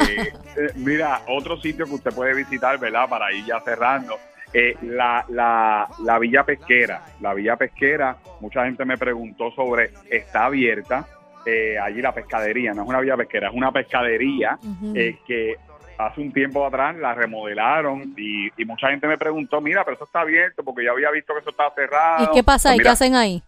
eh, 0.57 0.71
mira, 0.77 1.23
otro 1.27 1.61
sitio 1.61 1.87
que 1.87 1.95
usted 1.95 2.13
puede 2.15 2.35
visitar, 2.35 2.79
¿verdad? 2.79 3.09
Para 3.09 3.33
ir 3.33 3.45
ya 3.47 3.59
cerrando. 3.65 4.17
Eh, 4.55 4.75
la, 4.83 5.25
la, 5.29 5.87
la 6.05 6.19
Villa 6.19 6.45
Pesquera. 6.45 7.03
La 7.21 7.35
Villa 7.35 7.57
Pesquera, 7.57 8.17
mucha 8.41 8.65
gente 8.65 8.85
me 8.85 8.97
preguntó 8.97 9.51
sobre, 9.51 9.91
está 10.09 10.47
abierta. 10.47 11.07
eh, 11.47 11.77
allí 11.79 12.01
la 12.01 12.13
pescadería, 12.15 12.73
no 12.73 12.85
es 12.85 12.89
una 12.89 13.01
villa 13.01 13.17
pesquera, 13.19 13.49
es 13.49 13.55
una 13.55 13.71
pescadería 13.71 14.59
eh, 14.95 15.19
que 15.27 15.57
hace 15.99 16.21
un 16.23 16.33
tiempo 16.33 16.65
atrás 16.67 16.97
la 16.97 17.13
remodelaron 17.15 18.15
y, 18.17 18.49
y 18.57 18.65
mucha 18.65 18.89
gente 18.89 19.07
me 19.07 19.19
preguntó, 19.19 19.61
mira, 19.61 19.85
pero 19.85 19.97
eso 19.97 20.05
está 20.05 20.21
abierto 20.23 20.65
porque 20.65 20.83
yo 20.85 20.93
había 20.93 21.11
visto 21.11 21.35
que 21.35 21.41
eso 21.41 21.51
estaba 21.51 21.75
cerrado. 21.75 22.25
¿Y 22.25 22.35
qué 22.35 22.43
pasa 22.43 22.71
Pues 22.71 22.79
ahí? 22.79 22.83
¿Qué 22.83 22.89
hacen 22.89 23.15
ahí? 23.15 23.43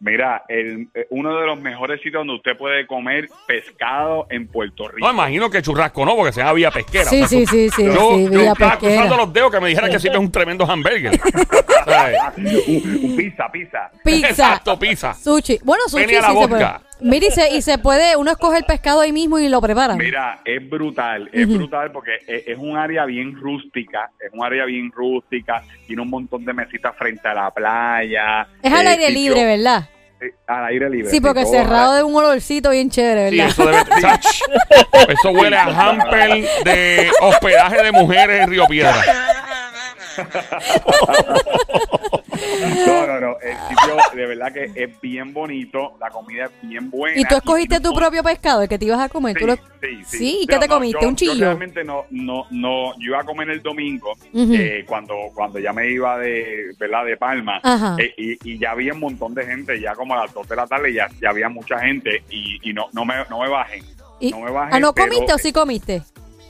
Mira, 0.00 0.44
el, 0.48 0.88
eh, 0.94 1.06
uno 1.10 1.36
de 1.40 1.46
los 1.46 1.60
mejores 1.60 2.00
sitios 2.00 2.20
donde 2.20 2.34
usted 2.34 2.56
puede 2.56 2.86
comer 2.86 3.28
pescado 3.48 4.26
en 4.30 4.46
Puerto 4.46 4.86
Rico. 4.86 5.04
no 5.04 5.12
imagino 5.12 5.50
que 5.50 5.60
churrasco 5.60 6.04
no, 6.04 6.14
porque 6.14 6.32
se 6.32 6.40
llama 6.40 6.52
vía 6.52 6.70
pesquera. 6.70 7.06
Sí, 7.06 7.26
sí, 7.26 7.44
sí, 7.46 7.68
sí, 7.70 7.84
Yo, 7.84 8.14
sí, 8.14 8.28
yo 8.30 8.40
estaba 8.40 8.78
cruzando 8.78 9.16
los 9.16 9.32
dedos 9.32 9.50
que 9.50 9.60
me 9.60 9.68
dijera 9.68 9.90
que 9.90 9.98
siempre 9.98 10.20
es 10.20 10.24
un 10.24 10.30
tremendo 10.30 10.64
hamburger. 10.70 11.18
¿Sabes? 11.84 12.18
un, 12.36 13.00
un 13.02 13.16
pizza, 13.16 13.50
pizza. 13.50 13.90
Pizza. 14.04 14.28
Exacto, 14.28 14.78
pizza. 14.78 15.14
Sushi. 15.14 15.58
Bueno, 15.64 15.82
sushi 15.88 16.04
Pene 16.04 16.18
a 16.18 16.22
la 16.22 16.28
sí 16.28 16.38
se 16.38 16.48
puede. 16.48 16.87
Mira, 17.00 17.26
y 17.26 17.30
se, 17.30 17.54
y 17.54 17.62
se 17.62 17.78
puede, 17.78 18.16
uno 18.16 18.30
escoge 18.32 18.58
el 18.58 18.64
pescado 18.64 19.00
ahí 19.00 19.12
mismo 19.12 19.38
y 19.38 19.48
lo 19.48 19.60
preparan. 19.60 19.96
Mira, 19.98 20.40
es 20.44 20.68
brutal, 20.68 21.28
es 21.32 21.48
brutal 21.48 21.92
porque 21.92 22.16
es, 22.26 22.48
es 22.48 22.58
un 22.58 22.76
área 22.76 23.04
bien 23.04 23.34
rústica, 23.34 24.10
es 24.18 24.32
un 24.32 24.44
área 24.44 24.64
bien 24.64 24.90
rústica, 24.90 25.62
tiene 25.86 26.02
un 26.02 26.10
montón 26.10 26.44
de 26.44 26.52
mesitas 26.52 26.94
frente 26.96 27.26
a 27.28 27.34
la 27.34 27.50
playa. 27.50 28.46
es 28.62 28.72
al 28.72 28.86
eh, 28.86 28.90
aire 28.90 29.06
sitio- 29.08 29.34
libre, 29.34 29.44
¿verdad? 29.44 29.88
eh, 30.20 30.32
al 30.48 30.64
aire 30.66 30.90
libre. 30.90 31.10
Sí, 31.10 31.20
porque 31.20 31.46
cerrado 31.46 31.94
de 31.94 32.02
un 32.02 32.14
olorcito 32.16 32.70
bien 32.70 32.90
chévere, 32.90 33.30
Sí, 33.30 33.36
¿verdad? 33.36 33.50
eso 33.50 33.66
debe. 33.66 34.18
Eso 35.12 35.30
huele 35.30 35.56
a 35.56 35.64
hamper 35.64 36.44
de 36.64 37.10
hospedaje 37.20 37.82
de 37.84 37.92
mujeres 37.92 38.40
en 38.42 38.50
Río 38.50 38.66
Piedra. 38.66 38.92
No, 42.86 43.06
no, 43.06 43.20
no, 43.20 43.36
el 43.40 43.56
sitio 43.68 43.96
de 44.14 44.26
verdad 44.26 44.52
que 44.52 44.64
es 44.74 45.00
bien 45.00 45.32
bonito, 45.32 45.92
la 46.00 46.10
comida 46.10 46.44
es 46.46 46.50
bien 46.68 46.90
buena. 46.90 47.20
¿Y 47.20 47.24
tú 47.24 47.34
escogiste 47.36 47.80
tu 47.80 47.90
no- 47.90 47.96
propio 47.96 48.22
pescado, 48.22 48.62
el 48.62 48.68
que 48.68 48.78
te 48.78 48.84
ibas 48.86 49.00
a 49.00 49.08
comer? 49.08 49.34
Sí, 49.34 49.40
¿Tú 49.40 49.46
lo- 49.46 49.56
sí, 49.56 49.60
sí. 50.06 50.18
Sí, 50.18 50.38
¿y 50.42 50.46
qué 50.46 50.54
No, 50.54 50.60
te 50.60 50.68
comiste? 50.68 50.98
yo- 51.02 51.08
¿Un 51.08 51.16
chillo? 51.16 51.34
Yo 51.34 51.40
realmente 51.40 51.84
no, 51.84 52.04
no, 52.10 52.46
no, 52.50 52.92
yo 52.98 53.06
iba 53.06 53.20
a 53.20 53.24
comer 53.24 53.50
el 53.50 53.62
domingo 53.62 54.12
eh, 54.34 54.84
cuando, 54.86 55.14
cuando 55.34 55.58
ya 55.58 55.72
me 55.72 55.90
iba 55.90 56.18
de, 56.18 56.72
¿verdad? 56.78 57.04
de 57.04 57.16
Palma 57.16 57.60
eh, 57.98 58.14
y, 58.16 58.52
y 58.52 58.58
ya 58.58 58.70
había 58.72 58.92
un 58.92 59.00
montón 59.00 59.34
de 59.34 59.44
gente, 59.44 59.80
ya 59.80 59.94
como 59.94 60.14
a 60.14 60.24
las 60.24 60.32
2 60.34 60.48
de 60.48 60.56
la 60.56 60.66
tarde 60.66 60.92
ya, 60.92 61.08
ya 61.20 61.30
había 61.30 61.48
mucha 61.48 61.78
gente 61.80 62.22
y, 62.30 62.58
y 62.68 62.72
no, 62.72 62.86
no 62.92 63.04
me, 63.04 63.14
no 63.28 63.40
me 63.40 63.48
bajen. 63.48 63.84
Y- 64.20 64.30
no 64.30 64.40
me 64.40 64.50
bajé, 64.50 64.70
ah, 64.74 64.80
¿no 64.80 64.92
pero- 64.92 65.08
comiste 65.08 65.32
o 65.34 65.38
sí 65.38 65.52
comiste? 65.52 66.02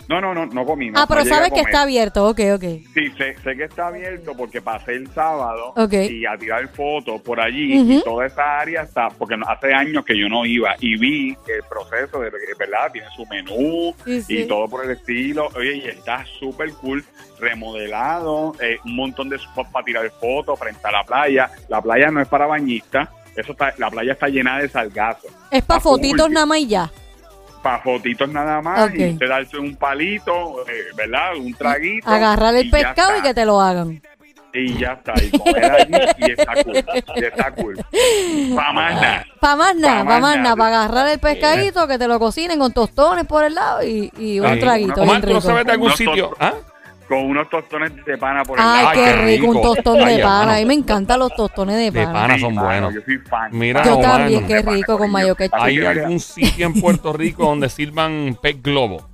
No, 0.09 0.21
no, 0.23 0.33
no, 0.33 0.47
no 0.47 0.65
comí. 0.65 0.91
no- 0.91 0.99
ah, 1.00 1.07
pero 1.07 1.23
no 1.23 1.27
sabes 1.27 1.53
que 1.53 1.61
está 1.61 1.83
abierto. 1.83 2.27
Ok, 2.29 2.41
ok. 2.55 2.62
Sí, 2.95 3.11
sé, 3.19 3.37
sé 3.45 3.57
que 3.57 3.65
está 3.65 3.88
abierto 3.88 4.35
porque 4.35 4.62
pasé 4.62 4.93
el 4.95 5.07
sábado 5.12 5.75
y 6.11 6.25
a 6.25 6.37
tirar 6.38 6.67
fotos 6.69 7.21
por 7.21 7.38
allí 7.41 7.79
y 7.99 8.03
toda 8.03 8.27
esa 8.27 8.59
área 8.59 8.83
está, 8.83 9.09
porque 9.11 9.37
hace 9.47 9.73
años 9.75 10.05
que 10.07 10.19
yo 10.19 10.29
no 10.29 10.47
iba 10.47 10.75
y 10.81 10.97
vi 10.99 11.29
el 11.47 11.62
proceso 11.69 12.21
de, 12.21 12.31
verdad, 12.59 12.91
tiene 12.93 13.07
su 13.15 13.27
menú 13.27 13.95
Sí, 14.05 14.23
sí. 14.23 14.38
y 14.38 14.45
todo 14.49 14.67
por 14.69 14.85
el 14.85 14.93
estilo, 14.93 15.49
oye, 15.55 15.77
y 15.77 15.88
está 15.88 16.25
súper 16.38 16.73
cool, 16.75 17.05
remodelado, 17.38 18.55
eh, 18.61 18.79
un 18.85 18.97
montón 18.97 19.29
de 19.29 19.38
spots 19.38 19.71
para 19.71 19.85
tirar 19.85 20.11
fotos 20.21 20.59
frente 20.59 20.81
a 20.85 20.90
la 20.90 21.05
playa, 21.05 21.51
la 21.68 21.81
playa 21.83 22.11
no 22.11 22.21
es 22.23 22.29
para 22.29 22.47
bañistas, 22.47 23.09
eso 23.37 23.53
está, 23.53 23.75
la 23.79 23.90
playa 23.90 24.12
está 24.12 24.29
llena 24.29 24.59
de 24.59 24.68
salgazos, 24.68 25.31
Es 25.51 25.62
para 25.64 25.81
fotitos 25.81 26.31
nada 26.31 26.47
más 26.47 26.59
y 26.59 26.66
ya. 26.68 26.90
Para 27.62 27.81
fotitos 27.81 28.29
nada 28.29 28.61
más 28.62 28.88
Ok. 28.88 28.94
y 28.97 29.11
usted 29.12 29.29
darse 29.29 29.59
un 29.59 29.77
palito, 29.77 30.66
eh, 30.68 30.85
¿verdad? 30.97 31.37
Un 31.37 31.55
traguito. 31.55 32.09
Agarrar 32.09 32.55
el 32.57 32.71
pescado 32.71 33.18
y 33.18 33.23
que 33.23 33.35
te 33.35 33.44
lo 33.44 33.61
hagan. 33.61 34.01
Y 34.55 34.79
ya 34.79 34.92
está, 34.94 35.12
y 35.23 35.31
comer 35.31 35.71
allí 35.71 35.94
y 36.18 36.31
está 36.33 36.64
cool. 36.64 36.85
Y 37.16 37.25
está 37.25 37.51
cool. 37.53 37.77
Pa' 38.57 38.73
más 38.73 38.94
nada. 38.94 39.27
Para 39.40 39.57
más 39.57 39.77
nada, 39.77 39.99
Pa' 40.01 40.05
para 40.07 40.21
más 40.21 40.37
nada. 40.38 40.57
Para 40.57 40.68
agarrar 40.83 41.09
el 41.09 41.18
pescadito, 41.18 41.87
que 41.87 41.99
te 41.99 42.09
lo 42.09 42.18
cocinen 42.18 42.59
con 42.59 42.73
tostones 42.73 43.27
por 43.27 43.44
el 43.44 43.55
lado 43.55 43.83
y, 43.85 44.11
y 44.18 44.40
un 44.40 44.59
traguito 44.59 45.03
Omar, 45.03 45.21
¿tú 45.21 45.35
no 45.35 45.40
sabes 45.42 45.66
de 45.66 45.73
algún 45.73 45.92
sitio? 45.92 46.35
¿Ah? 46.40 46.55
Con 47.09 47.25
unos 47.25 47.49
tostones 47.49 47.92
de 48.05 48.18
pana 48.18 48.42
por 48.44 48.59
el 48.59 48.64
Ay, 48.66 48.85
lado. 48.85 48.88
Ay, 48.90 48.99
qué 48.99 49.05
qué 49.05 49.23
rico, 49.38 49.47
un 49.51 49.62
tostón 49.62 49.97
Ay, 50.03 50.16
de 50.16 50.23
pana. 50.23 50.40
hermano. 50.40 50.53
A 50.53 50.57
mí 50.59 50.64
me 50.66 50.75
encantan 50.75 51.18
los 51.18 51.35
tostones 51.35 51.77
de 51.77 51.90
De 51.90 52.05
pana. 52.07 52.38
son 52.38 52.55
buenos. 52.55 52.94
Yo 52.94 53.01
soy 53.01 53.18
fan. 53.18 53.51
Mira, 53.53 53.83
Yo 53.85 53.97
Omar, 53.97 54.11
también, 54.18 54.47
qué 54.47 54.61
rico 54.62 54.99
con 54.99 55.11
mayo 55.11 55.35
ketchup. 55.35 55.59
¿Hay 55.59 55.79
algún 55.85 56.21
sitio 56.21 56.66
en 56.66 56.81
Puerto 56.81 57.12
Rico 57.14 57.44
donde 57.44 57.68
sirvan 57.71 58.37
pez 58.42 58.62
globo? 58.62 59.09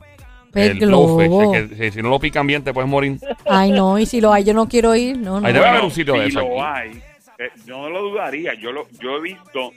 Pez 0.52 0.70
El 0.72 0.86
blowfish, 0.86 1.26
globo. 1.28 1.54
el 1.54 1.68
que 1.70 1.76
si, 1.76 1.90
si 1.96 2.02
no 2.02 2.10
lo 2.10 2.18
pican 2.18 2.46
bien 2.46 2.62
te 2.64 2.72
puedes 2.72 2.88
morir. 2.90 3.18
Ay, 3.46 3.70
no, 3.70 3.98
y 3.98 4.06
si 4.06 4.20
lo 4.20 4.32
hay, 4.32 4.42
yo 4.44 4.54
no 4.54 4.68
quiero 4.68 4.94
ir. 4.96 5.16
No, 5.18 5.40
no. 5.40 5.46
Ahí 5.46 5.52
debe 5.52 5.64
haber 5.66 5.70
Bueno, 5.80 5.86
un 5.86 5.90
sitio 5.92 6.14
de 6.14 6.22
si 6.24 6.28
eso 6.30 6.40
lo 6.40 6.64
aquí. 6.64 6.80
hay, 6.80 6.90
eh, 7.38 7.50
yo 7.64 7.78
no 7.78 7.90
lo 7.90 8.02
dudaría. 8.02 8.54
Yo 8.54 8.70
lo, 8.72 8.86
yo 9.00 9.16
he 9.18 9.20
visto, 9.22 9.72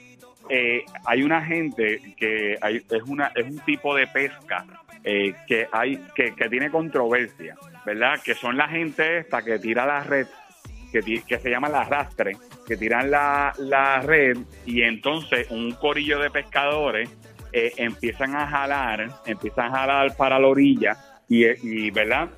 eh, 0.48 0.84
hay 1.04 1.22
una 1.22 1.40
gente 1.44 2.14
que 2.16 2.56
hay, 2.60 2.76
es 2.76 3.02
una 3.06 3.30
es 3.34 3.44
un 3.44 3.58
tipo 3.60 3.94
de 3.94 4.06
pesca 4.08 4.64
eh, 5.04 5.34
que 5.48 5.66
hay 5.72 6.00
que, 6.14 6.32
que 6.34 6.48
tiene 6.48 6.70
controversia, 6.70 7.56
¿verdad? 7.88 8.20
Que 8.22 8.34
son 8.34 8.58
la 8.58 8.68
gente 8.68 9.20
esta 9.20 9.40
que 9.42 9.58
tira 9.58 9.86
la 9.86 10.02
red, 10.04 10.26
que, 10.92 11.00
que 11.26 11.38
se 11.38 11.48
llama 11.48 11.70
la 11.70 11.80
arrastre, 11.80 12.36
que 12.66 12.76
tiran 12.76 13.10
la, 13.10 13.54
la 13.56 14.00
red 14.00 14.36
y 14.66 14.82
entonces 14.82 15.50
un 15.50 15.72
corillo 15.72 16.18
de 16.18 16.30
pescadores 16.30 17.08
eh, 17.50 17.72
empiezan 17.78 18.36
a 18.36 18.46
jalar, 18.46 19.08
empiezan 19.24 19.74
a 19.74 19.78
jalar 19.78 20.16
para 20.18 20.38
la 20.38 20.48
orilla 20.48 20.98
y, 21.30 21.46
y 21.46 21.90
¿verdad? 21.90 22.28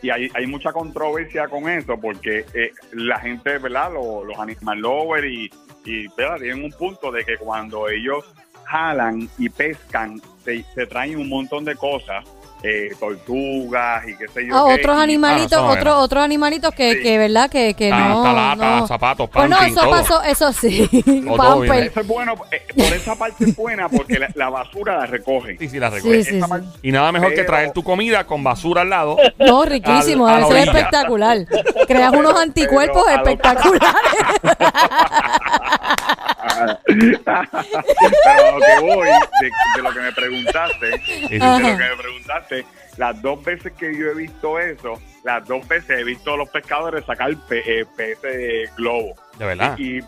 y 0.00 0.08
hay, 0.08 0.30
hay 0.32 0.46
mucha 0.46 0.72
controversia 0.72 1.48
con 1.48 1.68
eso 1.68 2.00
porque 2.00 2.46
eh, 2.54 2.72
la 2.92 3.20
gente, 3.20 3.58
¿verdad? 3.58 3.92
Los, 3.92 4.24
los 4.24 4.38
animal 4.38 4.78
lovers 4.78 5.26
y, 5.26 5.50
y 5.84 6.08
¿verdad? 6.16 6.38
tienen 6.38 6.64
un 6.64 6.72
punto 6.72 7.12
de 7.12 7.26
que 7.26 7.36
cuando 7.36 7.90
ellos 7.90 8.24
jalan 8.64 9.28
y 9.36 9.50
pescan, 9.50 10.18
se 10.44 10.86
traen 10.86 11.18
un 11.18 11.28
montón 11.28 11.66
de 11.66 11.74
cosas, 11.74 12.24
eh, 12.62 12.90
tortugas 12.98 14.06
y 14.08 14.16
qué 14.16 14.28
sé 14.28 14.46
yo. 14.46 14.56
Ah, 14.56 14.64
qué, 14.68 14.74
otros 14.80 14.98
animalitos, 14.98 15.52
Ah, 15.52 15.56
eso 15.56 15.66
otros, 15.80 15.94
otros 15.98 16.24
animalitos 16.24 16.74
que, 16.74 16.94
Sí. 16.94 17.02
que 17.02 17.18
verdad, 17.18 17.50
que, 17.50 17.74
que 17.74 17.92
Ah, 17.92 18.08
no. 18.08 18.22
talata, 18.22 18.80
no. 18.80 18.86
zapatos, 18.86 19.30
Pues 19.30 19.48
no, 19.48 19.56
panty, 19.56 19.72
eso 19.72 19.80
todo. 19.82 19.90
pasó, 19.90 20.22
eso 20.24 20.52
sí. 20.52 20.88
Eso 21.88 22.00
es 22.00 22.06
bueno, 22.06 22.34
eh, 22.50 22.62
por 22.74 22.84
esa 22.92 23.14
parte 23.16 23.44
es 23.44 23.56
buena 23.56 23.88
porque 23.88 24.18
la, 24.18 24.28
la 24.34 24.48
basura 24.50 24.98
la 24.98 25.06
recogen. 25.06 25.58
Sí, 25.58 25.68
sí, 25.68 25.78
la 25.78 25.90
Sí, 25.90 25.96
recoge. 25.96 26.24
sí, 26.24 26.36
Esa 26.36 26.46
sí. 26.46 26.50
parte- 26.50 26.66
Y 26.82 26.92
nada 26.92 27.12
mejor 27.12 27.34
que 27.34 27.44
traer 27.44 27.72
tu 27.72 27.82
comida 27.84 28.24
con 28.24 28.42
basura 28.42 28.82
al 28.82 28.90
lado. 28.90 29.16
No, 29.38 29.64
riquísimo, 29.64 30.26
Al- 30.26 30.44
ser 30.46 30.56
orilla. 30.56 30.72
espectacular. 30.72 31.38
Creas 31.86 32.12
unos 32.12 32.38
anticuerpos 32.38 33.04
pero 33.06 33.16
espectaculares. 33.18 33.88
Pero 36.84 38.46
a 38.46 38.50
lo 38.52 38.60
que 38.60 38.80
voy, 38.80 39.08
de, 39.08 39.50
de 39.76 39.82
lo 39.82 39.92
que 39.92 40.00
me 40.00 40.12
preguntaste, 40.12 41.00
sí. 41.04 41.28
de 41.28 41.38
lo 41.38 41.56
que 41.58 41.62
me 41.62 41.96
preguntaste, 41.96 42.17
las 42.96 43.22
dos 43.22 43.42
veces 43.44 43.72
que 43.72 43.96
yo 43.96 44.06
he 44.10 44.14
visto 44.14 44.58
eso, 44.58 44.94
las 45.24 45.46
dos 45.46 45.66
veces 45.68 45.98
he 46.00 46.04
visto 46.04 46.34
a 46.34 46.36
los 46.36 46.48
pescadores 46.48 47.04
sacar 47.04 47.34
pe, 47.48 47.80
eh, 47.80 47.86
peces 47.96 48.74
globo. 48.76 49.14
De 49.38 49.44
verdad. 49.46 49.76
Y 49.78 50.00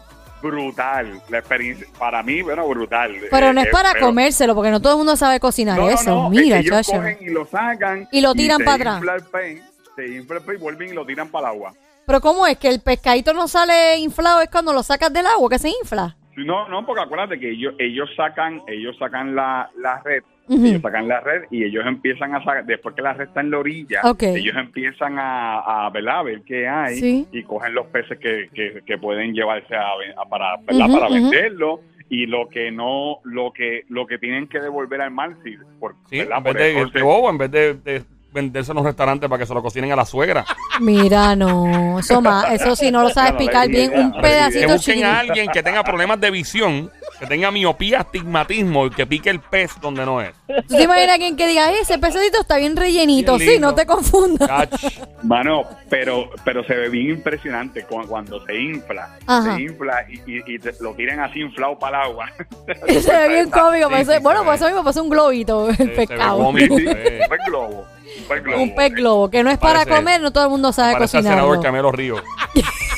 brutal, 0.43 1.21
la 1.29 1.39
experiencia, 1.39 1.87
para 1.99 2.23
mí, 2.23 2.43
bueno, 2.43 2.67
brutal. 2.67 3.15
Pero 3.31 3.53
no 3.53 3.61
es 3.61 3.67
eh, 3.67 3.71
para 3.71 3.93
pero- 3.93 4.07
comérselo, 4.07 4.55
porque 4.55 4.71
no 4.71 4.81
todo 4.81 4.93
el 4.93 4.99
mundo 4.99 5.17
sabe 5.17 5.39
cocinar 5.41 5.79
No, 5.79 5.89
eso. 5.91 6.11
no, 6.11 6.31
Mira, 6.31 6.57
eh, 6.57 6.61
ellos 6.61 6.77
chacho. 6.87 6.99
cogen 6.99 7.19
y 7.21 7.29
lo 7.31 7.47
sacan. 7.47 8.09
Y 8.11 8.21
lo 8.21 8.35
tiran 8.35 8.59
para 8.59 8.75
atrás. 8.75 8.97
infla 8.99 9.15
el 9.17 9.23
pez, 9.25 9.63
se 9.97 10.09
infla 10.09 10.37
el 10.39 10.43
pez 10.43 10.55
y 10.57 10.59
vuelven 10.63 10.89
y 10.89 10.93
lo 10.93 11.05
tiran 11.05 11.29
para 11.29 11.49
el 11.51 11.55
agua. 11.57 11.73
Pero 12.07 12.21
¿cómo 12.21 12.47
es? 12.47 12.57
Que 12.59 12.69
el 12.69 12.81
pescadito 12.81 13.33
no 13.35 13.47
sale 13.47 13.99
inflado, 13.99 14.41
es 14.41 14.49
cuando 14.51 14.73
lo 14.73 14.83
sacas 14.83 15.13
del 15.13 15.27
agua, 15.27 15.49
que 15.51 15.59
se 15.59 15.69
infla. 15.69 16.17
No, 16.37 16.69
no, 16.69 16.87
porque 16.87 17.03
acuérdate 17.03 17.39
que 17.39 17.51
ellos, 17.51 17.75
ellos 17.79 18.09
sacan, 18.17 18.63
ellos 18.67 18.97
sacan 18.99 19.35
la, 19.37 19.69
la 19.79 20.01
red, 20.03 20.23
Ellos 20.51 20.83
sacan 20.83 21.07
la 21.09 21.21
red 21.21 21.43
y 21.51 21.65
ellos 21.65 21.85
empiezan 21.87 22.35
a 22.35 22.41
sacar, 22.45 22.67
después 22.67 22.95
que 22.97 23.03
la 23.03 23.13
red 23.15 23.29
está 23.29 23.41
en 23.41 23.51
la 23.53 23.59
orilla, 23.59 24.01
ellos 24.21 24.57
empiezan 24.57 25.19
a, 25.19 25.87
a, 25.87 25.91
¿verdad? 25.91 26.19
a 26.19 26.23
ver 26.25 26.43
qué 26.45 26.67
hay 26.69 26.97
Sí. 26.97 27.29
y 27.31 27.43
cogen 27.45 27.75
los 27.75 27.87
peces 27.87 28.19
que, 28.19 28.49
que, 28.53 28.81
que 28.85 28.99
pueden 28.99 29.33
llevarse 29.33 29.75
a, 29.77 29.85
para, 30.29 30.57
para 30.67 31.09
venderlo 31.09 31.81
y 32.09 32.27
lo 32.27 32.49
que 32.49 32.73
no, 32.73 33.19
lo 33.23 33.53
que, 33.53 33.85
lo 33.89 34.05
que 34.07 34.19
tienen 34.19 34.49
que 34.49 34.59
devolver 34.59 35.01
al 35.01 35.13
mar, 35.13 35.37
sí, 35.45 35.55
por, 35.79 35.95
Sí, 36.11 36.19
¿verdad? 36.19 36.39
en 36.39 36.43
vez 36.43 36.75
Por 36.75 36.93
de, 36.93 37.03
bobo, 37.03 37.31
en 37.31 37.39
vez 37.39 37.51
de, 37.53 37.75
de 37.75 38.03
venderse 38.33 38.73
en 38.73 38.77
los 38.77 38.85
restaurantes 38.85 39.29
para 39.29 39.39
que 39.41 39.47
se 39.47 39.55
lo 39.55 39.63
cocinen 39.63 39.93
a 39.93 39.97
la 39.97 40.05
suegra. 40.05 40.45
Mira, 40.81 41.37
no. 41.37 41.99
Eso, 42.01 42.21
más, 42.21 42.51
eso 42.53 42.75
sí 42.77 42.91
no 42.91 43.03
lo 43.03 43.11
sabes 43.11 43.33
picar 43.35 43.69
bien. 43.69 43.93
Un 43.97 44.13
pedacito 44.21 44.73
busquen 44.73 44.79
chiquitito. 44.97 45.07
a 45.09 45.19
alguien 45.21 45.49
que 45.53 45.63
tenga 45.63 45.85
problemas 45.85 46.21
de 46.21 46.31
visión 46.31 46.91
que 47.21 47.27
tenga 47.27 47.51
miopía, 47.53 48.01
astigmatismo 48.01 48.87
y 48.87 48.91
que 48.91 49.07
pique 49.07 49.31
el 49.31 49.39
pez 49.41 49.73
donde 49.81 50.05
no 50.05 50.21
es. 50.21 50.33
¿Tú 50.67 50.77
te 50.77 50.83
imaginas 50.83 51.11
alguien 51.15 51.37
que 51.37 51.47
diga, 51.47 51.67
"Ay, 51.67 51.77
ese 51.83 51.99
pececito 51.99 52.41
está 52.41 52.57
bien 52.57 52.75
rellenito? 52.77 53.37
Bien 53.37 53.47
Sí, 53.49 53.53
lindo. 53.55 53.69
no 53.69 53.75
te 53.75 53.87
confundas. 53.87 54.49
Cach. 54.49 54.85
Mano, 55.23 55.65
pero, 55.89 56.31
pero 56.45 56.65
se 56.65 56.75
ve 56.75 56.89
bien 56.89 57.11
impresionante 57.11 57.85
cu- 57.85 58.07
cuando 58.09 58.45
se 58.47 58.57
infla. 58.59 59.17
Ajá. 59.27 59.55
Se 59.57 59.63
infla 59.63 60.05
y, 60.09 60.15
y- 60.33 60.55
y 60.55 60.59
te- 60.59 60.73
lo 60.81 60.95
tiran 60.95 61.21
así 61.21 61.41
inflado 61.41 61.79
para 61.79 61.99
el 62.05 62.11
agua. 62.11 62.27
se 62.89 63.17
ve 63.17 63.29
bien 63.29 63.51
cómico. 63.51 63.87
Sí, 63.89 63.93
parece- 63.93 64.17
sí, 64.17 64.23
bueno, 64.23 64.41
se 64.41 64.45
pues 64.47 64.61
ve. 64.61 64.67
eso 64.67 64.75
mismo 64.75 64.85
pasa 64.85 65.03
un 65.03 65.11
globito, 65.11 65.69
el 65.69 65.77
se 65.77 65.85
ve 65.85 66.07
pescado. 66.07 66.43
cómico. 66.43 66.79
Eh. 66.79 67.21
un 67.23 67.29
pez 67.29 67.39
globo. 67.47 67.87
Un 68.19 68.25
pez 68.29 68.43
globo. 68.43 68.63
Un 68.63 68.75
pez 68.75 68.93
globo, 68.95 69.31
que 69.31 69.43
no 69.45 69.51
es 69.51 69.59
para 69.59 69.81
Parece- 69.85 69.97
comer, 69.97 70.21
no 70.21 70.33
todo 70.33 70.45
el 70.45 70.51
mundo 70.51 70.73
sabe 70.73 70.95
Parece 70.95 71.19
al 71.19 71.23
cocinarlo. 71.23 71.45
senador 71.49 71.63
Camelo 71.65 71.93
Río. 71.93 72.17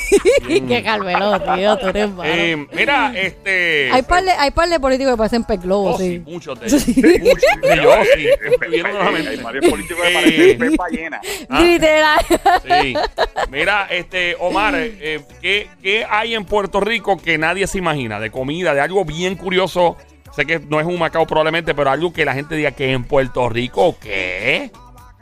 Qué 0.47 0.83
calvelo, 0.83 1.39
tío, 1.41 1.77
tú 1.77 1.87
eres 1.87 2.09
malo. 2.11 2.23
Eh, 2.33 2.67
mira, 2.73 3.11
este. 3.15 3.89
Hay 3.91 4.01
par, 4.03 4.23
de, 4.23 4.31
hay 4.31 4.51
par 4.51 4.69
de 4.69 4.79
políticos 4.79 5.13
que 5.13 5.17
parecen 5.17 5.43
pez 5.43 5.61
globo, 5.61 5.91
Oh, 5.93 5.97
sí, 5.97 6.21
sí. 6.25 6.31
muchos 6.31 6.59
de 6.59 6.67
ellos. 6.67 6.87
Muchos. 6.87 7.43
Y 7.63 7.81
yo, 7.81 7.91
sí. 8.15 8.27
Hay 9.27 9.37
varios 9.41 9.69
políticos 9.69 10.03
que 10.03 10.09
Eh. 10.09 10.13
parecen 10.13 10.57
pez 10.59 10.77
ballena. 10.77 11.21
Ah. 11.49 11.61
Literal. 11.61 12.19
Sí. 12.81 12.93
Mira, 13.51 13.87
este, 13.89 14.35
Omar, 14.39 14.75
eh, 14.75 14.95
eh, 14.99 15.21
¿qué, 15.41 15.67
qué 15.81 16.05
hay 16.09 16.35
en 16.35 16.45
Puerto 16.45 16.79
Rico 16.79 17.17
que 17.17 17.37
nadie 17.37 17.67
se 17.67 17.77
imagina? 17.77 18.19
De 18.19 18.31
comida, 18.31 18.73
de 18.73 18.81
algo 18.81 19.05
bien 19.05 19.35
curioso. 19.35 19.97
Sé 20.35 20.45
que 20.47 20.59
no 20.59 20.79
es 20.79 20.85
un 20.87 20.97
Macao 20.97 21.27
probablemente, 21.27 21.75
pero 21.75 21.91
algo 21.91 22.11
que 22.11 22.25
la 22.25 22.33
gente 22.33 22.55
diga 22.55 22.71
que 22.71 22.91
en 22.91 23.03
Puerto 23.03 23.47
Rico, 23.49 23.95
¿qué? 24.01 24.71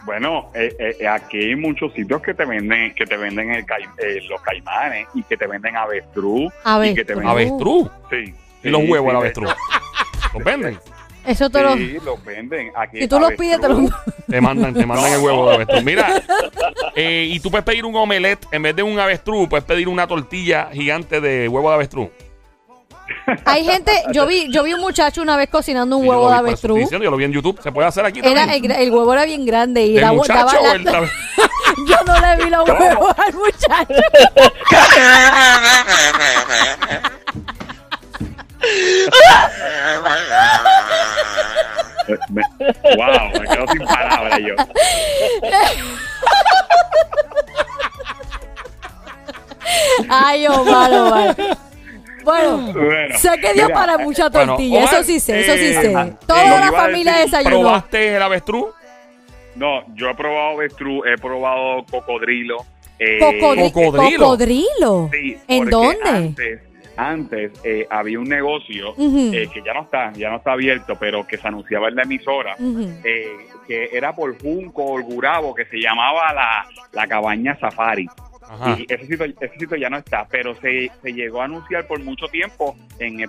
Bueno, 0.05 0.49
eh, 0.55 0.73
eh, 0.99 1.07
aquí 1.07 1.37
hay 1.37 1.55
muchos 1.55 1.93
sitios 1.93 2.21
que 2.21 2.33
te 2.33 2.45
venden, 2.45 2.93
que 2.95 3.05
te 3.05 3.17
venden 3.17 3.51
el 3.51 3.61
eh, 3.97 4.21
los 4.27 4.41
caimanes 4.41 5.07
y 5.13 5.23
que 5.23 5.37
te 5.37 5.45
venden 5.47 5.75
avestruz. 5.75 6.51
Y 6.83 6.93
que 6.95 7.05
te 7.05 7.13
Avestruz. 7.13 7.15
venden, 7.15 7.27
Avestruz. 7.27 7.89
sí, 8.09 8.33
Y 8.63 8.69
los 8.69 8.81
huevos 8.87 9.11
sí, 9.11 9.17
avestruz. 9.17 9.55
¿Los 10.33 10.43
venden? 10.43 10.79
Eso 11.25 11.49
te 11.51 11.61
lo... 11.61 11.75
Sí, 11.75 11.97
los 12.03 12.23
venden. 12.25 12.71
Aquí 12.75 13.01
Si 13.01 13.07
tú 13.07 13.19
los 13.19 13.33
pides, 13.33 13.59
te 13.61 13.67
los... 13.69 13.77
avestruz. 13.77 14.15
Te 14.27 14.41
mandan, 14.41 14.73
te 14.73 14.85
mandan 14.85 15.13
el 15.13 15.19
huevo 15.19 15.49
de 15.49 15.55
avestruz. 15.55 15.83
Mira, 15.83 16.21
eh, 16.95 17.27
y 17.29 17.39
tú 17.39 17.51
puedes 17.51 17.63
pedir 17.65 17.85
un 17.85 17.95
omelette 17.95 18.45
en 18.51 18.63
vez 18.63 18.75
de 18.75 18.81
un 18.81 18.99
avestruz, 18.99 19.47
puedes 19.47 19.65
pedir 19.65 19.87
una 19.87 20.07
tortilla 20.07 20.69
gigante 20.73 21.21
de 21.21 21.47
huevo 21.47 21.69
de 21.69 21.75
avestruz. 21.75 22.09
Hay 23.45 23.63
gente, 23.65 23.91
yo 24.13 24.26
vi, 24.26 24.52
yo 24.52 24.63
vi 24.63 24.74
un 24.74 24.82
muchacho 24.82 25.21
una 25.21 25.36
vez 25.38 25.50
cocinando 25.50 25.97
un 25.97 26.04
yo 26.06 26.10
huevo 26.12 26.24
lo 26.24 26.30
de 26.30 26.36
vi, 26.36 26.39
por 26.41 26.47
eso 26.50 26.56
estoy 26.56 26.69
avestruz. 26.71 26.80
diciendo, 26.80 27.04
yo 27.06 27.12
lo 27.12 27.17
vi 27.17 27.24
en 27.26 27.32
YouTube. 27.34 27.60
¿Se 27.62 27.71
puede 27.71 27.88
hacer 27.88 28.06
aquí 28.06 28.19
Era, 28.19 28.41
también? 28.45 28.71
el, 28.71 28.71
el 28.71 28.91
huevo 28.91 29.13
era 29.13 29.26
bien 29.26 29.45
grande 29.45 29.86
y 29.86 29.95
¿El 29.95 30.02
daba- 30.02 30.13
muchacho 30.13 30.45
daba 30.58 30.60
o 30.60 30.63
la- 30.63 30.71
el 30.74 30.86
tab- 30.86 31.10
yo 31.88 31.95
no 32.06 32.19
le 32.19 32.43
vi 32.43 32.50
los 32.50 32.67
huevos 32.69 33.15
al 33.17 33.34
muchacho. 33.34 34.02
Me- 42.30 42.43
wow, 42.95 43.30
me 43.39 43.47
quedo 43.47 43.67
sin 43.71 43.86
palabras 43.86 44.39
yo. 44.39 44.56
Ay, 50.10 50.47
Omar, 50.47 50.91
Omar. 50.93 51.36
Bueno, 52.23 52.73
Bueno, 52.73 53.17
sé 53.17 53.29
que 53.41 53.53
dio 53.53 53.63
mira, 53.65 53.73
para 53.75 53.97
mucha 53.97 54.29
Bueno, 54.29 54.53
tortilla, 54.53 54.84
eso 54.84 55.03
sí 55.03 55.19
sé, 55.19 55.39
eso 55.41 55.53
sí 55.53 55.65
eh, 55.67 55.73
sé. 55.81 55.91
eh, 55.93 56.13
Toda 56.27 56.60
la 56.60 56.71
familia 56.71 57.12
decir, 57.13 57.25
desayunó. 57.31 57.60
¿Probaste 57.62 58.15
el 58.15 58.21
avestruz? 58.21 58.67
No, 59.55 59.81
yo 59.95 60.10
he 60.10 60.15
probado 60.15 60.51
avestruz, 60.60 61.05
he 61.07 61.17
probado 61.17 61.84
cocodrilo. 61.89 62.57
eh, 62.99 63.19
Cocodri- 63.19 63.71
Cocodrilo. 63.71 64.19
Cocodrilo. 64.25 65.10
Sí, 65.12 65.38
¿En 65.47 65.69
dónde? 65.69 66.10
Antes, 66.10 66.62
antes 66.95 67.51
eh, 67.63 67.88
había 67.89 68.19
un 68.19 68.29
negocio 68.29 68.93
eh, 68.99 69.47
que 69.53 69.62
ya 69.65 69.73
no 69.73 69.81
está, 69.84 70.12
ya 70.13 70.29
no 70.29 70.38
está 70.38 70.51
abierto, 70.53 70.95
pero 70.99 71.25
que 71.25 71.38
se 71.38 71.47
anunciaba 71.47 71.88
en 71.89 71.95
la 71.95 72.03
emisora, 72.03 72.55
eh, 73.03 73.47
que 73.67 73.89
era 73.91 74.13
por 74.13 74.39
Junco 74.41 74.84
o 74.84 74.97
el 74.99 75.03
Gurabo, 75.03 75.53
que 75.55 75.65
se 75.65 75.77
llamaba 75.77 76.31
la, 76.34 76.65
la 76.93 77.07
cabaña 77.07 77.57
Safari. 77.60 78.07
Ajá. 78.51 78.77
Y 78.77 78.85
ese 78.89 79.07
sitio, 79.07 79.25
ese 79.39 79.57
sitio 79.57 79.77
ya 79.77 79.89
no 79.89 79.97
está, 79.97 80.27
pero 80.29 80.53
se, 80.55 80.91
se 81.01 81.13
llegó 81.13 81.41
a 81.41 81.45
anunciar 81.45 81.87
por 81.87 81.99
mucho 82.03 82.27
tiempo 82.27 82.75
en. 82.99 83.21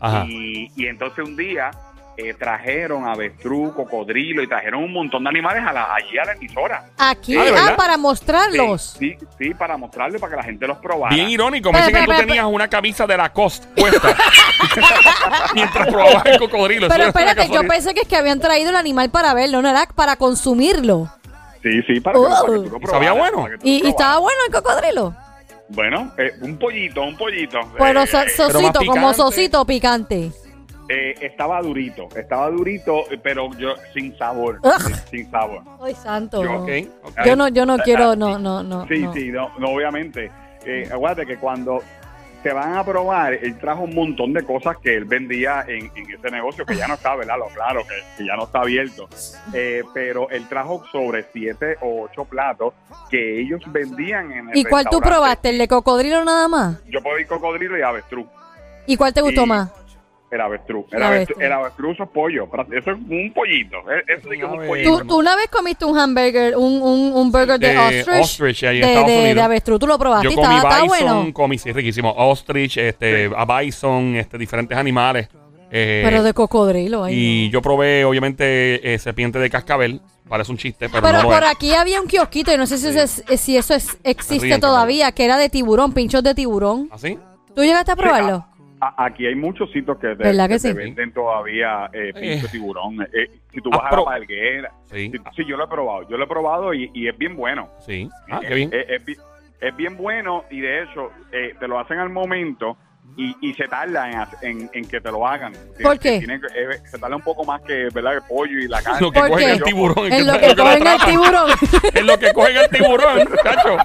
Ajá. 0.00 0.26
Y, 0.26 0.70
y 0.76 0.86
entonces 0.86 1.24
un 1.24 1.36
día 1.36 1.70
eh, 2.16 2.34
trajeron 2.34 3.06
avestruz, 3.08 3.72
cocodrilo 3.74 4.42
y 4.42 4.46
trajeron 4.46 4.84
un 4.84 4.92
montón 4.92 5.22
de 5.22 5.30
animales 5.30 5.62
a 5.66 5.72
la, 5.72 5.94
allí 5.94 6.18
a 6.18 6.24
la 6.24 6.32
emisora. 6.32 6.84
Aquí, 6.98 7.36
Ah, 7.36 7.44
¿de 7.44 7.50
ah, 7.56 7.76
para 7.76 7.96
mostrarlos. 7.96 8.96
Sí, 8.98 9.16
sí, 9.18 9.26
sí, 9.38 9.54
para 9.54 9.76
mostrarle, 9.76 10.18
para 10.18 10.32
que 10.32 10.36
la 10.36 10.42
gente 10.42 10.66
los 10.66 10.78
probara. 10.78 11.14
Bien 11.14 11.30
irónico. 11.30 11.72
Me 11.72 11.78
dicen 11.78 11.94
que 11.94 12.04
tú 12.04 12.18
tenías 12.18 12.44
una 12.44 12.68
camisa 12.68 13.06
de 13.06 13.16
la 13.16 13.32
cost 13.32 13.64
puesta 13.76 14.14
mientras 15.54 15.86
probabas 15.86 16.26
el 16.26 16.38
cocodrilo. 16.38 16.88
Pero 16.88 17.04
espérate, 17.04 17.48
yo 17.48 17.66
pensé 17.66 17.94
que 17.94 18.00
es 18.00 18.08
que 18.08 18.16
habían 18.16 18.40
traído 18.40 18.70
el 18.70 18.76
animal 18.76 19.10
para 19.10 19.32
verlo, 19.32 19.62
no 19.62 19.68
era 19.68 19.86
para 19.94 20.16
consumirlo. 20.16 21.10
Sí, 21.62 21.82
sí, 21.86 22.00
para 22.00 22.18
que, 22.18 22.24
para 22.24 22.40
que 22.40 22.46
tú 22.46 22.52
lo 22.52 22.80
probaras, 22.80 22.90
¿Sabía 22.90 23.12
bueno? 23.12 23.36
para 23.42 23.50
que 23.50 23.58
tú 23.58 23.64
lo 23.66 23.70
Y, 23.70 23.74
y 23.76 23.80
probaras. 23.80 24.00
estaba 24.00 24.18
bueno 24.18 24.38
el 24.46 24.52
cocodrilo. 24.54 25.14
Bueno, 25.68 26.12
eh, 26.18 26.32
un 26.40 26.58
pollito, 26.58 27.02
un 27.02 27.16
pollito. 27.16 27.58
Pero 27.78 28.02
Eh, 28.02 28.06
so- 28.06 28.18
sosito, 28.28 28.62
más 28.62 28.72
como 28.78 28.92
picante. 28.94 29.14
sosito 29.14 29.64
picante. 29.64 30.32
eh, 30.92 31.14
estaba 31.20 31.62
durito, 31.62 32.08
estaba 32.16 32.50
durito, 32.50 33.08
eh, 33.12 33.20
pero 33.22 33.48
yo 33.56 33.74
sin 33.94 34.16
sabor, 34.18 34.58
Ugh. 34.60 34.72
sin, 34.80 34.96
sin 35.20 35.30
sabor. 35.30 35.62
Ay, 35.80 35.94
santo. 35.94 36.42
Yo- 36.42 36.50
no. 36.52 36.62
Ok, 36.64 36.68
ok. 37.04 37.18
Yo 37.26 37.36
no, 37.36 37.46
yo 37.46 37.64
no 37.64 37.78
quiero, 37.78 38.16
no, 38.16 38.40
no, 38.40 38.64
no. 38.64 38.88
Sí, 38.88 38.98
no. 38.98 39.12
sí, 39.12 39.28
no, 39.30 39.52
no, 39.58 39.68
obviamente. 39.68 40.32
Eh, 40.66 40.88
acuérdate 40.92 41.26
que 41.26 41.36
cuando 41.36 41.80
te 42.42 42.52
van 42.52 42.74
a 42.74 42.84
probar, 42.84 43.34
él 43.34 43.58
trajo 43.58 43.82
un 43.82 43.94
montón 43.94 44.32
de 44.32 44.42
cosas 44.44 44.76
que 44.82 44.96
él 44.96 45.04
vendía 45.04 45.64
en, 45.68 45.90
en 45.94 46.10
ese 46.10 46.30
negocio, 46.30 46.64
que 46.64 46.76
ya 46.76 46.88
no 46.88 46.94
está, 46.94 47.14
¿verdad? 47.16 47.38
Lo 47.38 47.48
claro, 47.48 47.82
que, 47.86 47.94
que 48.16 48.26
ya 48.26 48.36
no 48.36 48.44
está 48.44 48.60
abierto. 48.60 49.08
Eh, 49.52 49.82
pero 49.92 50.30
él 50.30 50.48
trajo 50.48 50.82
sobre 50.90 51.24
siete 51.32 51.76
o 51.80 52.02
ocho 52.04 52.24
platos 52.24 52.74
que 53.10 53.40
ellos 53.40 53.60
vendían 53.66 54.32
en 54.32 54.48
el 54.50 54.56
¿Y 54.56 54.64
cuál 54.64 54.86
tú 54.90 55.00
probaste? 55.00 55.50
¿El 55.50 55.58
de 55.58 55.68
cocodrilo 55.68 56.24
nada 56.24 56.48
más? 56.48 56.78
Yo 56.86 57.02
probé 57.02 57.26
cocodrilo 57.26 57.78
y 57.78 57.82
avestruz. 57.82 58.26
¿Y 58.86 58.96
cuál 58.96 59.12
te 59.12 59.20
gustó 59.20 59.42
Y- 59.44 59.46
más? 59.46 59.70
El 60.30 60.40
avestruz. 60.40 60.84
El, 60.92 60.98
El 60.98 61.02
avestruz, 61.02 61.42
el 61.42 61.52
avestruz 61.52 62.00
es 62.00 62.08
pollo. 62.10 62.48
Eso 62.72 62.90
es 62.92 62.96
un 62.96 63.32
pollito. 63.34 63.76
Eh, 63.90 64.02
Eso 64.16 64.28
sí 64.30 64.38
que 64.38 64.44
es 64.46 64.50
un 64.50 64.66
pollito. 64.66 64.98
¿Tú, 65.00 65.06
tú 65.06 65.18
una 65.18 65.34
vez 65.34 65.48
comiste 65.48 65.84
un 65.84 65.98
hamburger, 65.98 66.56
un, 66.56 66.80
un, 66.80 67.12
un 67.14 67.32
burger 67.32 67.58
de, 67.58 67.68
De 67.74 67.78
ostrich, 67.78 68.20
ostrich, 68.20 68.62
ahí 68.64 68.76
en 68.76 68.82
de, 68.82 68.88
Estados 68.88 69.08
de- 69.08 69.16
Unidos. 69.18 69.34
de 69.34 69.42
avestruz? 69.42 69.80
¿Tú 69.80 69.86
lo 69.88 69.98
probaste? 69.98 70.26
Yo 70.26 70.30
¿Y 70.32 70.34
comí 70.36 70.54
¿Estaba, 70.54 70.68
estaba 70.74 70.82
bison, 70.94 71.16
bueno? 71.16 71.32
comí, 71.34 71.58
sí, 71.58 71.72
riquísimo. 71.72 72.14
Ostrich, 72.16 72.76
este, 72.76 73.30
a 73.36 73.44
bison, 73.60 74.14
este, 74.16 74.38
diferentes 74.38 74.78
animales. 74.78 75.28
Eh, 75.72 76.02
Pero 76.04 76.22
de 76.22 76.32
cocodrilo. 76.34 77.04
ay, 77.04 77.14
y 77.16 77.50
yo 77.50 77.62
probé, 77.62 78.04
obviamente, 78.04 78.94
eh, 78.94 78.98
serpiente 78.98 79.38
de 79.38 79.50
cascabel. 79.50 80.00
Parece 80.28 80.52
un 80.52 80.58
chiste, 80.58 80.88
pero, 80.88 81.02
Pero 81.02 81.18
no 81.18 81.22
lo 81.24 81.28
por 81.30 81.42
es. 81.42 81.48
aquí 81.50 81.74
había 81.74 82.00
un 82.00 82.06
kiosquito 82.06 82.52
y 82.52 82.56
no 82.56 82.64
sé 82.66 82.78
si, 82.78 82.86
eso, 82.88 83.00
es- 83.00 83.40
si 83.40 83.56
eso 83.56 83.74
es- 83.74 83.98
existe 84.04 84.46
Ríen, 84.46 84.60
todavía, 84.60 85.10
que 85.10 85.24
era 85.24 85.36
de 85.36 85.48
tiburón, 85.48 85.92
pinchos 85.92 86.22
de 86.22 86.34
tiburón. 86.36 86.88
¿Así? 86.92 87.18
¿Tú 87.54 87.62
llegaste 87.64 87.90
a 87.90 87.96
probarlo? 87.96 88.46
A- 88.80 89.04
Aquí 89.06 89.26
hay 89.26 89.34
muchos 89.34 89.70
sitios 89.72 89.98
que 89.98 90.16
te, 90.16 90.72
venden 90.74 91.12
todavía 91.12 91.90
eh, 91.92 92.12
pincho 92.18 92.46
Eh. 92.46 92.50
tiburón. 92.50 93.02
Eh, 93.12 93.30
si 93.52 93.60
tú 93.60 93.70
Ah, 93.72 93.78
vas 93.82 93.92
a 93.92 93.96
la 93.96 94.04
palguera. 94.04 94.72
Sí. 94.86 95.10
Sí, 95.12 95.18
sí, 95.36 95.44
yo 95.46 95.56
lo 95.56 95.64
he 95.64 95.68
probado. 95.68 96.08
Yo 96.08 96.16
lo 96.16 96.24
he 96.24 96.26
probado 96.26 96.72
y, 96.74 96.90
y 96.94 97.08
es 97.08 97.16
bien 97.18 97.36
bueno. 97.36 97.68
Sí. 97.80 98.08
Ah, 98.30 98.40
Eh, 98.42 98.46
qué 98.48 98.54
bien. 98.54 98.70
eh, 98.72 98.86
Es, 99.06 99.18
es 99.60 99.76
bien 99.76 99.96
bueno 99.96 100.44
y 100.50 100.60
de 100.60 100.82
hecho 100.84 101.10
eh, 101.32 101.54
te 101.60 101.68
lo 101.68 101.78
hacen 101.78 101.98
al 101.98 102.08
momento 102.10 102.76
y, 103.22 103.36
y 103.50 103.54
se 103.54 103.68
tarda 103.68 104.08
en, 104.10 104.50
en, 104.60 104.70
en 104.72 104.88
que 104.88 105.00
te 105.00 105.10
lo 105.10 105.26
hagan. 105.26 105.52
¿Por 105.82 105.98
qué? 105.98 106.18
Tiene 106.18 106.40
que- 106.40 106.46
eh, 106.46 106.80
se 106.90 106.98
tarda 106.98 107.16
un 107.16 107.22
poco 107.22 107.44
más 107.44 107.60
que 107.62 107.88
¿verdad? 107.92 108.14
el 108.14 108.22
pollo 108.22 108.58
y 108.58 108.66
la 108.68 108.80
carne. 108.82 109.00
Lo 109.00 109.10
que 109.12 109.20
¿Por 109.20 109.28
cogen 109.30 109.46
qué? 109.46 109.52
el 109.52 109.62
tiburón. 109.62 110.12
En 110.12 110.26
lo 110.26 110.38
que 110.38 110.56
cogen 110.56 110.86
el 110.86 111.00
tiburón. 111.04 111.50
Es 111.94 112.02
lo 112.04 112.18
que 112.18 112.32
cogen 112.32 112.56
el 112.56 112.68
tiburón, 112.70 113.18
cacho. 113.42 113.76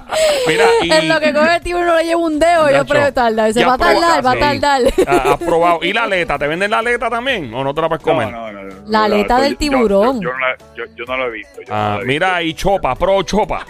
Mira, 0.46 0.64
y... 0.82 0.90
En 0.92 1.08
lo 1.08 1.20
que 1.20 1.32
coge 1.34 1.56
el 1.56 1.62
tiburón 1.62 1.86
no 1.86 1.96
le 1.96 2.04
lleva 2.04 2.20
un 2.20 2.38
dedo, 2.38 2.66
yo 2.70 2.78
Nacho, 2.78 2.92
pero 2.94 3.12
tarda. 3.12 3.52
Se 3.52 3.64
va 3.64 3.74
a 3.74 3.78
tardar, 3.78 4.24
va 4.26 4.30
a 4.32 4.38
tardar. 4.38 4.82
Ah, 5.06 5.22
¿Has 5.32 5.38
probado? 5.38 5.78
¿Y 5.82 5.92
la 5.92 6.04
aleta? 6.04 6.38
¿Te 6.38 6.46
venden 6.46 6.70
la 6.70 6.78
aleta 6.78 7.10
también? 7.10 7.52
¿O 7.54 7.62
no 7.62 7.74
te 7.74 7.80
la 7.82 7.88
puedes 7.88 8.02
comer? 8.02 8.30
No, 8.30 8.52
no, 8.52 8.62
no, 8.62 8.68
no. 8.74 8.76
La 8.86 9.04
aleta 9.04 9.40
del 9.40 9.56
tiburón. 9.56 10.20
Yo, 10.20 10.30
yo 10.94 11.04
no, 11.06 11.16
la- 11.18 11.26
he 11.26 11.30
visto. 11.30 11.60
Ah, 11.70 11.98
mira, 12.04 12.42
y 12.42 12.54
chopa, 12.54 12.94
pro 12.94 13.22
chopa. 13.22 13.66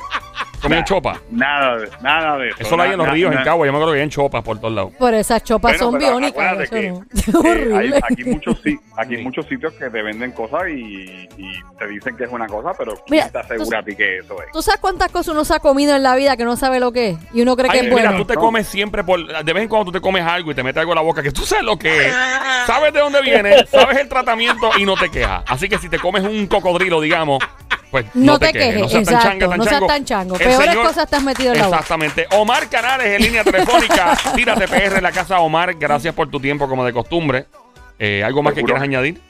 Comí 0.62 0.76
Nah. 0.76 0.84
chopa. 0.84 1.20
Nada, 1.30 1.76
de- 1.78 1.88
nada 2.02 2.38
de 2.38 2.48
eso. 2.48 2.56
Eso 2.60 2.76
lo 2.76 2.82
hay 2.82 2.92
en 2.92 2.98
los 2.98 3.06
Na- 3.06 3.12
ríos, 3.12 3.32
na- 3.32 3.38
en 3.40 3.44
Cagua. 3.44 3.66
Yo 3.66 3.72
me 3.72 3.78
acuerdo 3.78 3.92
que 3.92 3.98
hay 3.98 4.04
en 4.04 4.10
chopas 4.10 4.42
por 4.42 4.58
todos 4.58 4.74
lados. 4.74 4.92
Por 4.98 5.14
esas 5.14 5.42
chopas 5.44 5.72
Bueno, 5.72 5.84
son 5.84 5.94
pero 6.00 6.06
biónicas. 6.18 6.32
acuérdate 6.32 6.64
Eso 6.64 6.72
que, 6.74 7.32
no. 7.32 7.40
eh, 7.44 7.52
hay- 7.52 7.66
horrible. 7.66 8.00
aquí 8.10 8.24
muchos 8.24 8.60
sí, 8.64 8.78
aquí 8.96 9.16
Sí. 9.16 9.22
muchos 9.22 9.46
sitios 9.46 9.72
que 9.74 9.90
te 9.90 10.02
venden 10.02 10.32
cosas 10.32 10.62
y, 10.68 11.28
y 11.36 11.52
te 11.78 11.86
dicen 11.88 12.16
que 12.16 12.24
es 12.24 12.30
una 12.32 12.46
cosa, 12.46 12.72
pero 12.78 12.94
Mira, 13.08 13.24
¿quién 13.28 13.32
te 13.32 13.38
asegura 13.54 13.78
a 13.78 13.82
ti 13.82 13.96
que 13.96 14.18
eso 14.18 14.42
es? 14.42 14.50
¿Tú 14.52 14.62
sabes 14.62 14.80
cuántas 14.80 15.10
cosas 15.12 15.28
uno 15.34 15.44
se 15.44 15.54
ha 15.54 15.58
comido 15.60 15.94
en 15.96 16.02
la 16.02 16.16
vida 16.16 16.36
que 16.36 16.44
no 16.44 16.56
sabe 16.56 16.80
lo 16.80 16.92
que 16.92 17.10
es? 17.10 17.18
Y 17.32 17.42
uno 17.42 17.56
cree 17.56 17.70
que 17.70 17.78
Ay, 17.80 17.86
es 17.86 17.92
mira, 17.94 18.10
bueno. 18.10 18.18
tú 18.18 18.24
te 18.26 18.34
comes 18.34 18.66
siempre 18.66 19.04
por. 19.04 19.26
De 19.44 19.52
vez 19.52 19.62
en 19.62 19.68
cuando 19.68 19.86
tú 19.86 19.92
te 19.92 20.00
comes 20.00 20.24
algo 20.24 20.50
y 20.50 20.54
te 20.54 20.62
metes 20.62 20.80
algo 20.80 20.92
en 20.92 20.96
la 20.96 21.02
boca 21.02 21.22
que 21.22 21.30
tú 21.32 21.42
sabes 21.42 21.64
lo 21.64 21.78
que 21.78 22.06
es. 22.06 22.14
Sabes 22.66 22.92
de 22.92 23.00
dónde 23.00 23.20
viene, 23.22 23.66
sabes 23.66 23.98
el 23.98 24.08
tratamiento 24.08 24.70
y 24.78 24.84
no 24.84 24.94
te 24.96 25.10
quejas. 25.10 25.42
Así 25.46 25.68
que 25.68 25.78
si 25.78 25.88
te 25.88 25.98
comes 25.98 26.22
un 26.24 26.46
cocodrilo, 26.46 27.00
digamos, 27.00 27.42
pues 27.90 28.06
No 28.14 28.38
te 28.38 28.52
quejes, 28.52 28.80
no 28.80 28.88
seas 28.88 29.04
tan 29.04 29.14
exacto, 29.14 29.28
changa, 29.28 29.48
tan 29.48 29.58
no 29.58 29.64
seas 29.64 29.74
chango. 29.74 29.86
tan 29.86 30.04
chango. 30.04 30.34
El 30.36 30.48
Peores 30.48 30.76
cosas 30.76 31.08
te 31.08 31.16
has 31.16 31.22
metido 31.22 31.52
en 31.52 31.58
la 31.58 31.64
boca. 31.66 31.76
Exactamente. 31.78 32.26
Omar 32.32 32.68
Canales 32.68 33.06
en 33.06 33.22
línea 33.22 33.44
telefónica. 33.44 34.16
Tírate 34.34 34.68
PR 34.68 34.96
en 34.96 35.02
la 35.02 35.12
casa, 35.12 35.40
Omar. 35.40 35.74
Gracias 35.74 36.14
por 36.14 36.30
tu 36.30 36.40
tiempo, 36.40 36.68
como 36.68 36.84
de 36.84 36.92
costumbre. 36.92 37.46
Eh, 37.98 38.22
¿Algo 38.24 38.42
más 38.42 38.54
que 38.54 38.62
quieras 38.62 38.82
añadir? 38.82 39.20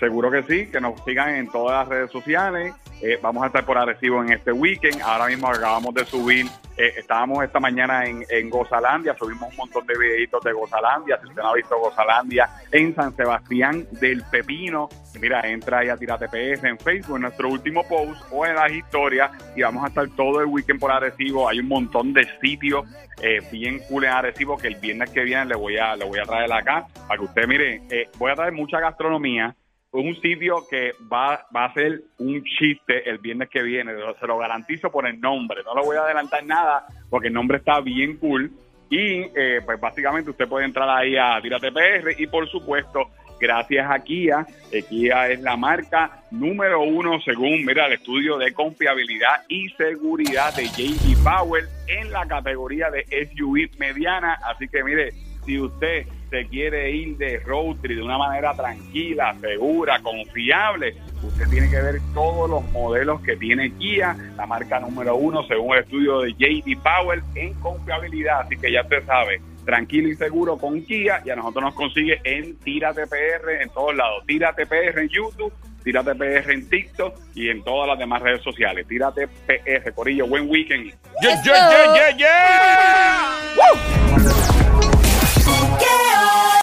Seguro 0.00 0.30
que 0.30 0.42
sí, 0.44 0.66
que 0.72 0.80
nos 0.80 0.98
sigan 1.04 1.34
en 1.34 1.48
todas 1.48 1.80
las 1.80 1.88
redes 1.88 2.10
sociales. 2.10 2.74
Eh, 3.02 3.18
vamos 3.22 3.44
a 3.44 3.48
estar 3.48 3.66
por 3.66 3.76
Arecibo 3.76 4.22
en 4.22 4.32
este 4.32 4.50
weekend. 4.50 5.02
Ahora 5.02 5.26
mismo 5.26 5.48
acabamos 5.48 5.94
de 5.94 6.06
subir, 6.06 6.46
eh, 6.76 6.94
estábamos 6.96 7.44
esta 7.44 7.60
mañana 7.60 8.06
en, 8.06 8.24
en 8.30 8.48
Gozalandia, 8.48 9.14
subimos 9.18 9.50
un 9.50 9.56
montón 9.56 9.86
de 9.86 9.98
videitos 9.98 10.42
de 10.42 10.52
Gozalandia. 10.52 11.18
Si 11.20 11.28
usted 11.28 11.42
no 11.42 11.48
ha 11.50 11.54
visto 11.54 11.78
Gozalandia 11.78 12.48
en 12.72 12.94
San 12.94 13.14
Sebastián 13.14 13.86
del 13.92 14.22
Pepino, 14.30 14.88
mira, 15.20 15.40
entra 15.46 15.80
ahí 15.80 15.90
a 15.90 15.98
Tírate 15.98 16.28
PS 16.28 16.64
en 16.64 16.78
Facebook, 16.78 17.16
en 17.16 17.22
nuestro 17.22 17.50
último 17.50 17.86
post 17.86 18.22
o 18.30 18.46
en 18.46 18.54
las 18.54 18.72
historias. 18.72 19.30
Y 19.54 19.60
vamos 19.60 19.84
a 19.84 19.88
estar 19.88 20.08
todo 20.16 20.40
el 20.40 20.46
weekend 20.46 20.80
por 20.80 20.92
Arecibo. 20.92 21.46
Hay 21.46 21.60
un 21.60 21.68
montón 21.68 22.14
de 22.14 22.26
sitios 22.40 22.86
eh, 23.22 23.40
bien 23.52 23.80
cool 23.88 24.04
en 24.04 24.10
Arecibo 24.12 24.56
que 24.56 24.68
el 24.68 24.76
viernes 24.76 25.10
que 25.10 25.24
viene 25.24 25.44
le 25.44 25.56
voy 25.56 25.76
a, 25.76 25.94
le 25.94 26.06
voy 26.06 26.18
a 26.18 26.24
traer 26.24 26.50
acá 26.50 26.86
para 27.06 27.18
que 27.18 27.24
usted 27.26 27.46
mire. 27.46 27.82
voy 28.18 28.30
a 28.30 28.34
traer 28.34 28.52
mucha 28.52 28.80
gastronomía 28.80 29.54
un 29.92 30.14
sitio 30.20 30.66
que 30.70 30.92
va, 31.12 31.46
va 31.54 31.64
a 31.64 31.74
ser 31.74 32.02
un 32.18 32.42
chiste 32.44 33.08
el 33.08 33.18
viernes 33.18 33.48
que 33.48 33.62
viene, 33.62 33.92
se 34.18 34.26
lo 34.26 34.38
garantizo 34.38 34.90
por 34.90 35.06
el 35.06 35.20
nombre, 35.20 35.62
no 35.64 35.74
le 35.74 35.82
voy 35.82 35.96
a 35.96 36.02
adelantar 36.02 36.44
nada 36.44 36.86
porque 37.08 37.28
el 37.28 37.34
nombre 37.34 37.58
está 37.58 37.80
bien 37.80 38.16
cool. 38.18 38.50
Y 38.88 39.22
eh, 39.36 39.60
pues 39.64 39.80
básicamente 39.80 40.30
usted 40.30 40.48
puede 40.48 40.64
entrar 40.64 40.88
ahí 40.88 41.16
a 41.16 41.40
Tírate 41.40 41.70
PR 41.70 42.12
y 42.18 42.26
por 42.26 42.48
supuesto 42.48 43.08
gracias 43.40 43.88
a 43.88 43.98
Kia, 44.02 44.46
eh, 44.70 44.82
Kia 44.82 45.28
es 45.28 45.40
la 45.40 45.56
marca 45.56 46.24
número 46.30 46.82
uno 46.82 47.20
según, 47.20 47.64
mira, 47.64 47.86
el 47.86 47.94
estudio 47.94 48.36
de 48.36 48.52
confiabilidad 48.52 49.44
y 49.48 49.68
seguridad 49.70 50.54
de 50.54 50.64
JD 50.64 51.22
Powell 51.24 51.66
en 51.86 52.10
la 52.10 52.26
categoría 52.26 52.90
de 52.90 53.04
SUV 53.04 53.78
mediana, 53.78 54.38
así 54.44 54.68
que 54.68 54.84
mire, 54.84 55.12
si 55.46 55.58
usted 55.58 56.06
se 56.30 56.46
quiere 56.46 56.90
ir 56.90 57.16
de 57.16 57.38
road 57.40 57.76
trip 57.82 57.98
de 57.98 58.02
una 58.02 58.16
manera 58.16 58.54
tranquila, 58.54 59.34
segura, 59.40 60.00
confiable, 60.00 60.94
usted 61.22 61.48
tiene 61.48 61.68
que 61.68 61.80
ver 61.80 62.00
todos 62.14 62.48
los 62.48 62.62
modelos 62.70 63.20
que 63.20 63.36
tiene 63.36 63.72
Kia, 63.72 64.16
la 64.36 64.46
marca 64.46 64.78
número 64.80 65.16
uno 65.16 65.42
según 65.46 65.74
el 65.74 65.82
estudio 65.82 66.20
de 66.20 66.32
JD 66.32 66.80
Powell 66.82 67.22
en 67.34 67.54
confiabilidad. 67.54 68.42
Así 68.42 68.56
que 68.56 68.72
ya 68.72 68.82
usted 68.82 69.04
sabe, 69.04 69.40
tranquilo 69.64 70.08
y 70.08 70.16
seguro 70.16 70.56
con 70.56 70.82
Kia 70.84 71.22
y 71.24 71.30
a 71.30 71.36
nosotros 71.36 71.64
nos 71.64 71.74
consigue 71.74 72.20
en 72.24 72.56
Tírate 72.58 73.06
PR 73.06 73.60
en 73.60 73.68
todos 73.70 73.94
lados. 73.94 74.24
Tírate 74.26 74.66
PR 74.66 75.00
en 75.00 75.08
YouTube. 75.08 75.52
Tírate 75.82 76.14
PR 76.14 76.52
en 76.52 76.68
TikTok 76.68 77.18
y 77.34 77.48
en 77.48 77.64
todas 77.64 77.88
las 77.88 77.98
demás 77.98 78.20
redes 78.20 78.42
sociales. 78.42 78.86
Tírate 78.86 79.26
PR, 79.46 79.92
Corillo, 79.94 80.26
buen 80.26 80.48
weekend. 80.48 80.92
Yeah, 81.22 81.42
yeah, 81.42 81.70
yeah, 81.70 81.94
yeah, 81.94 82.16
yeah. 82.18 83.50
Woo. 83.56 84.59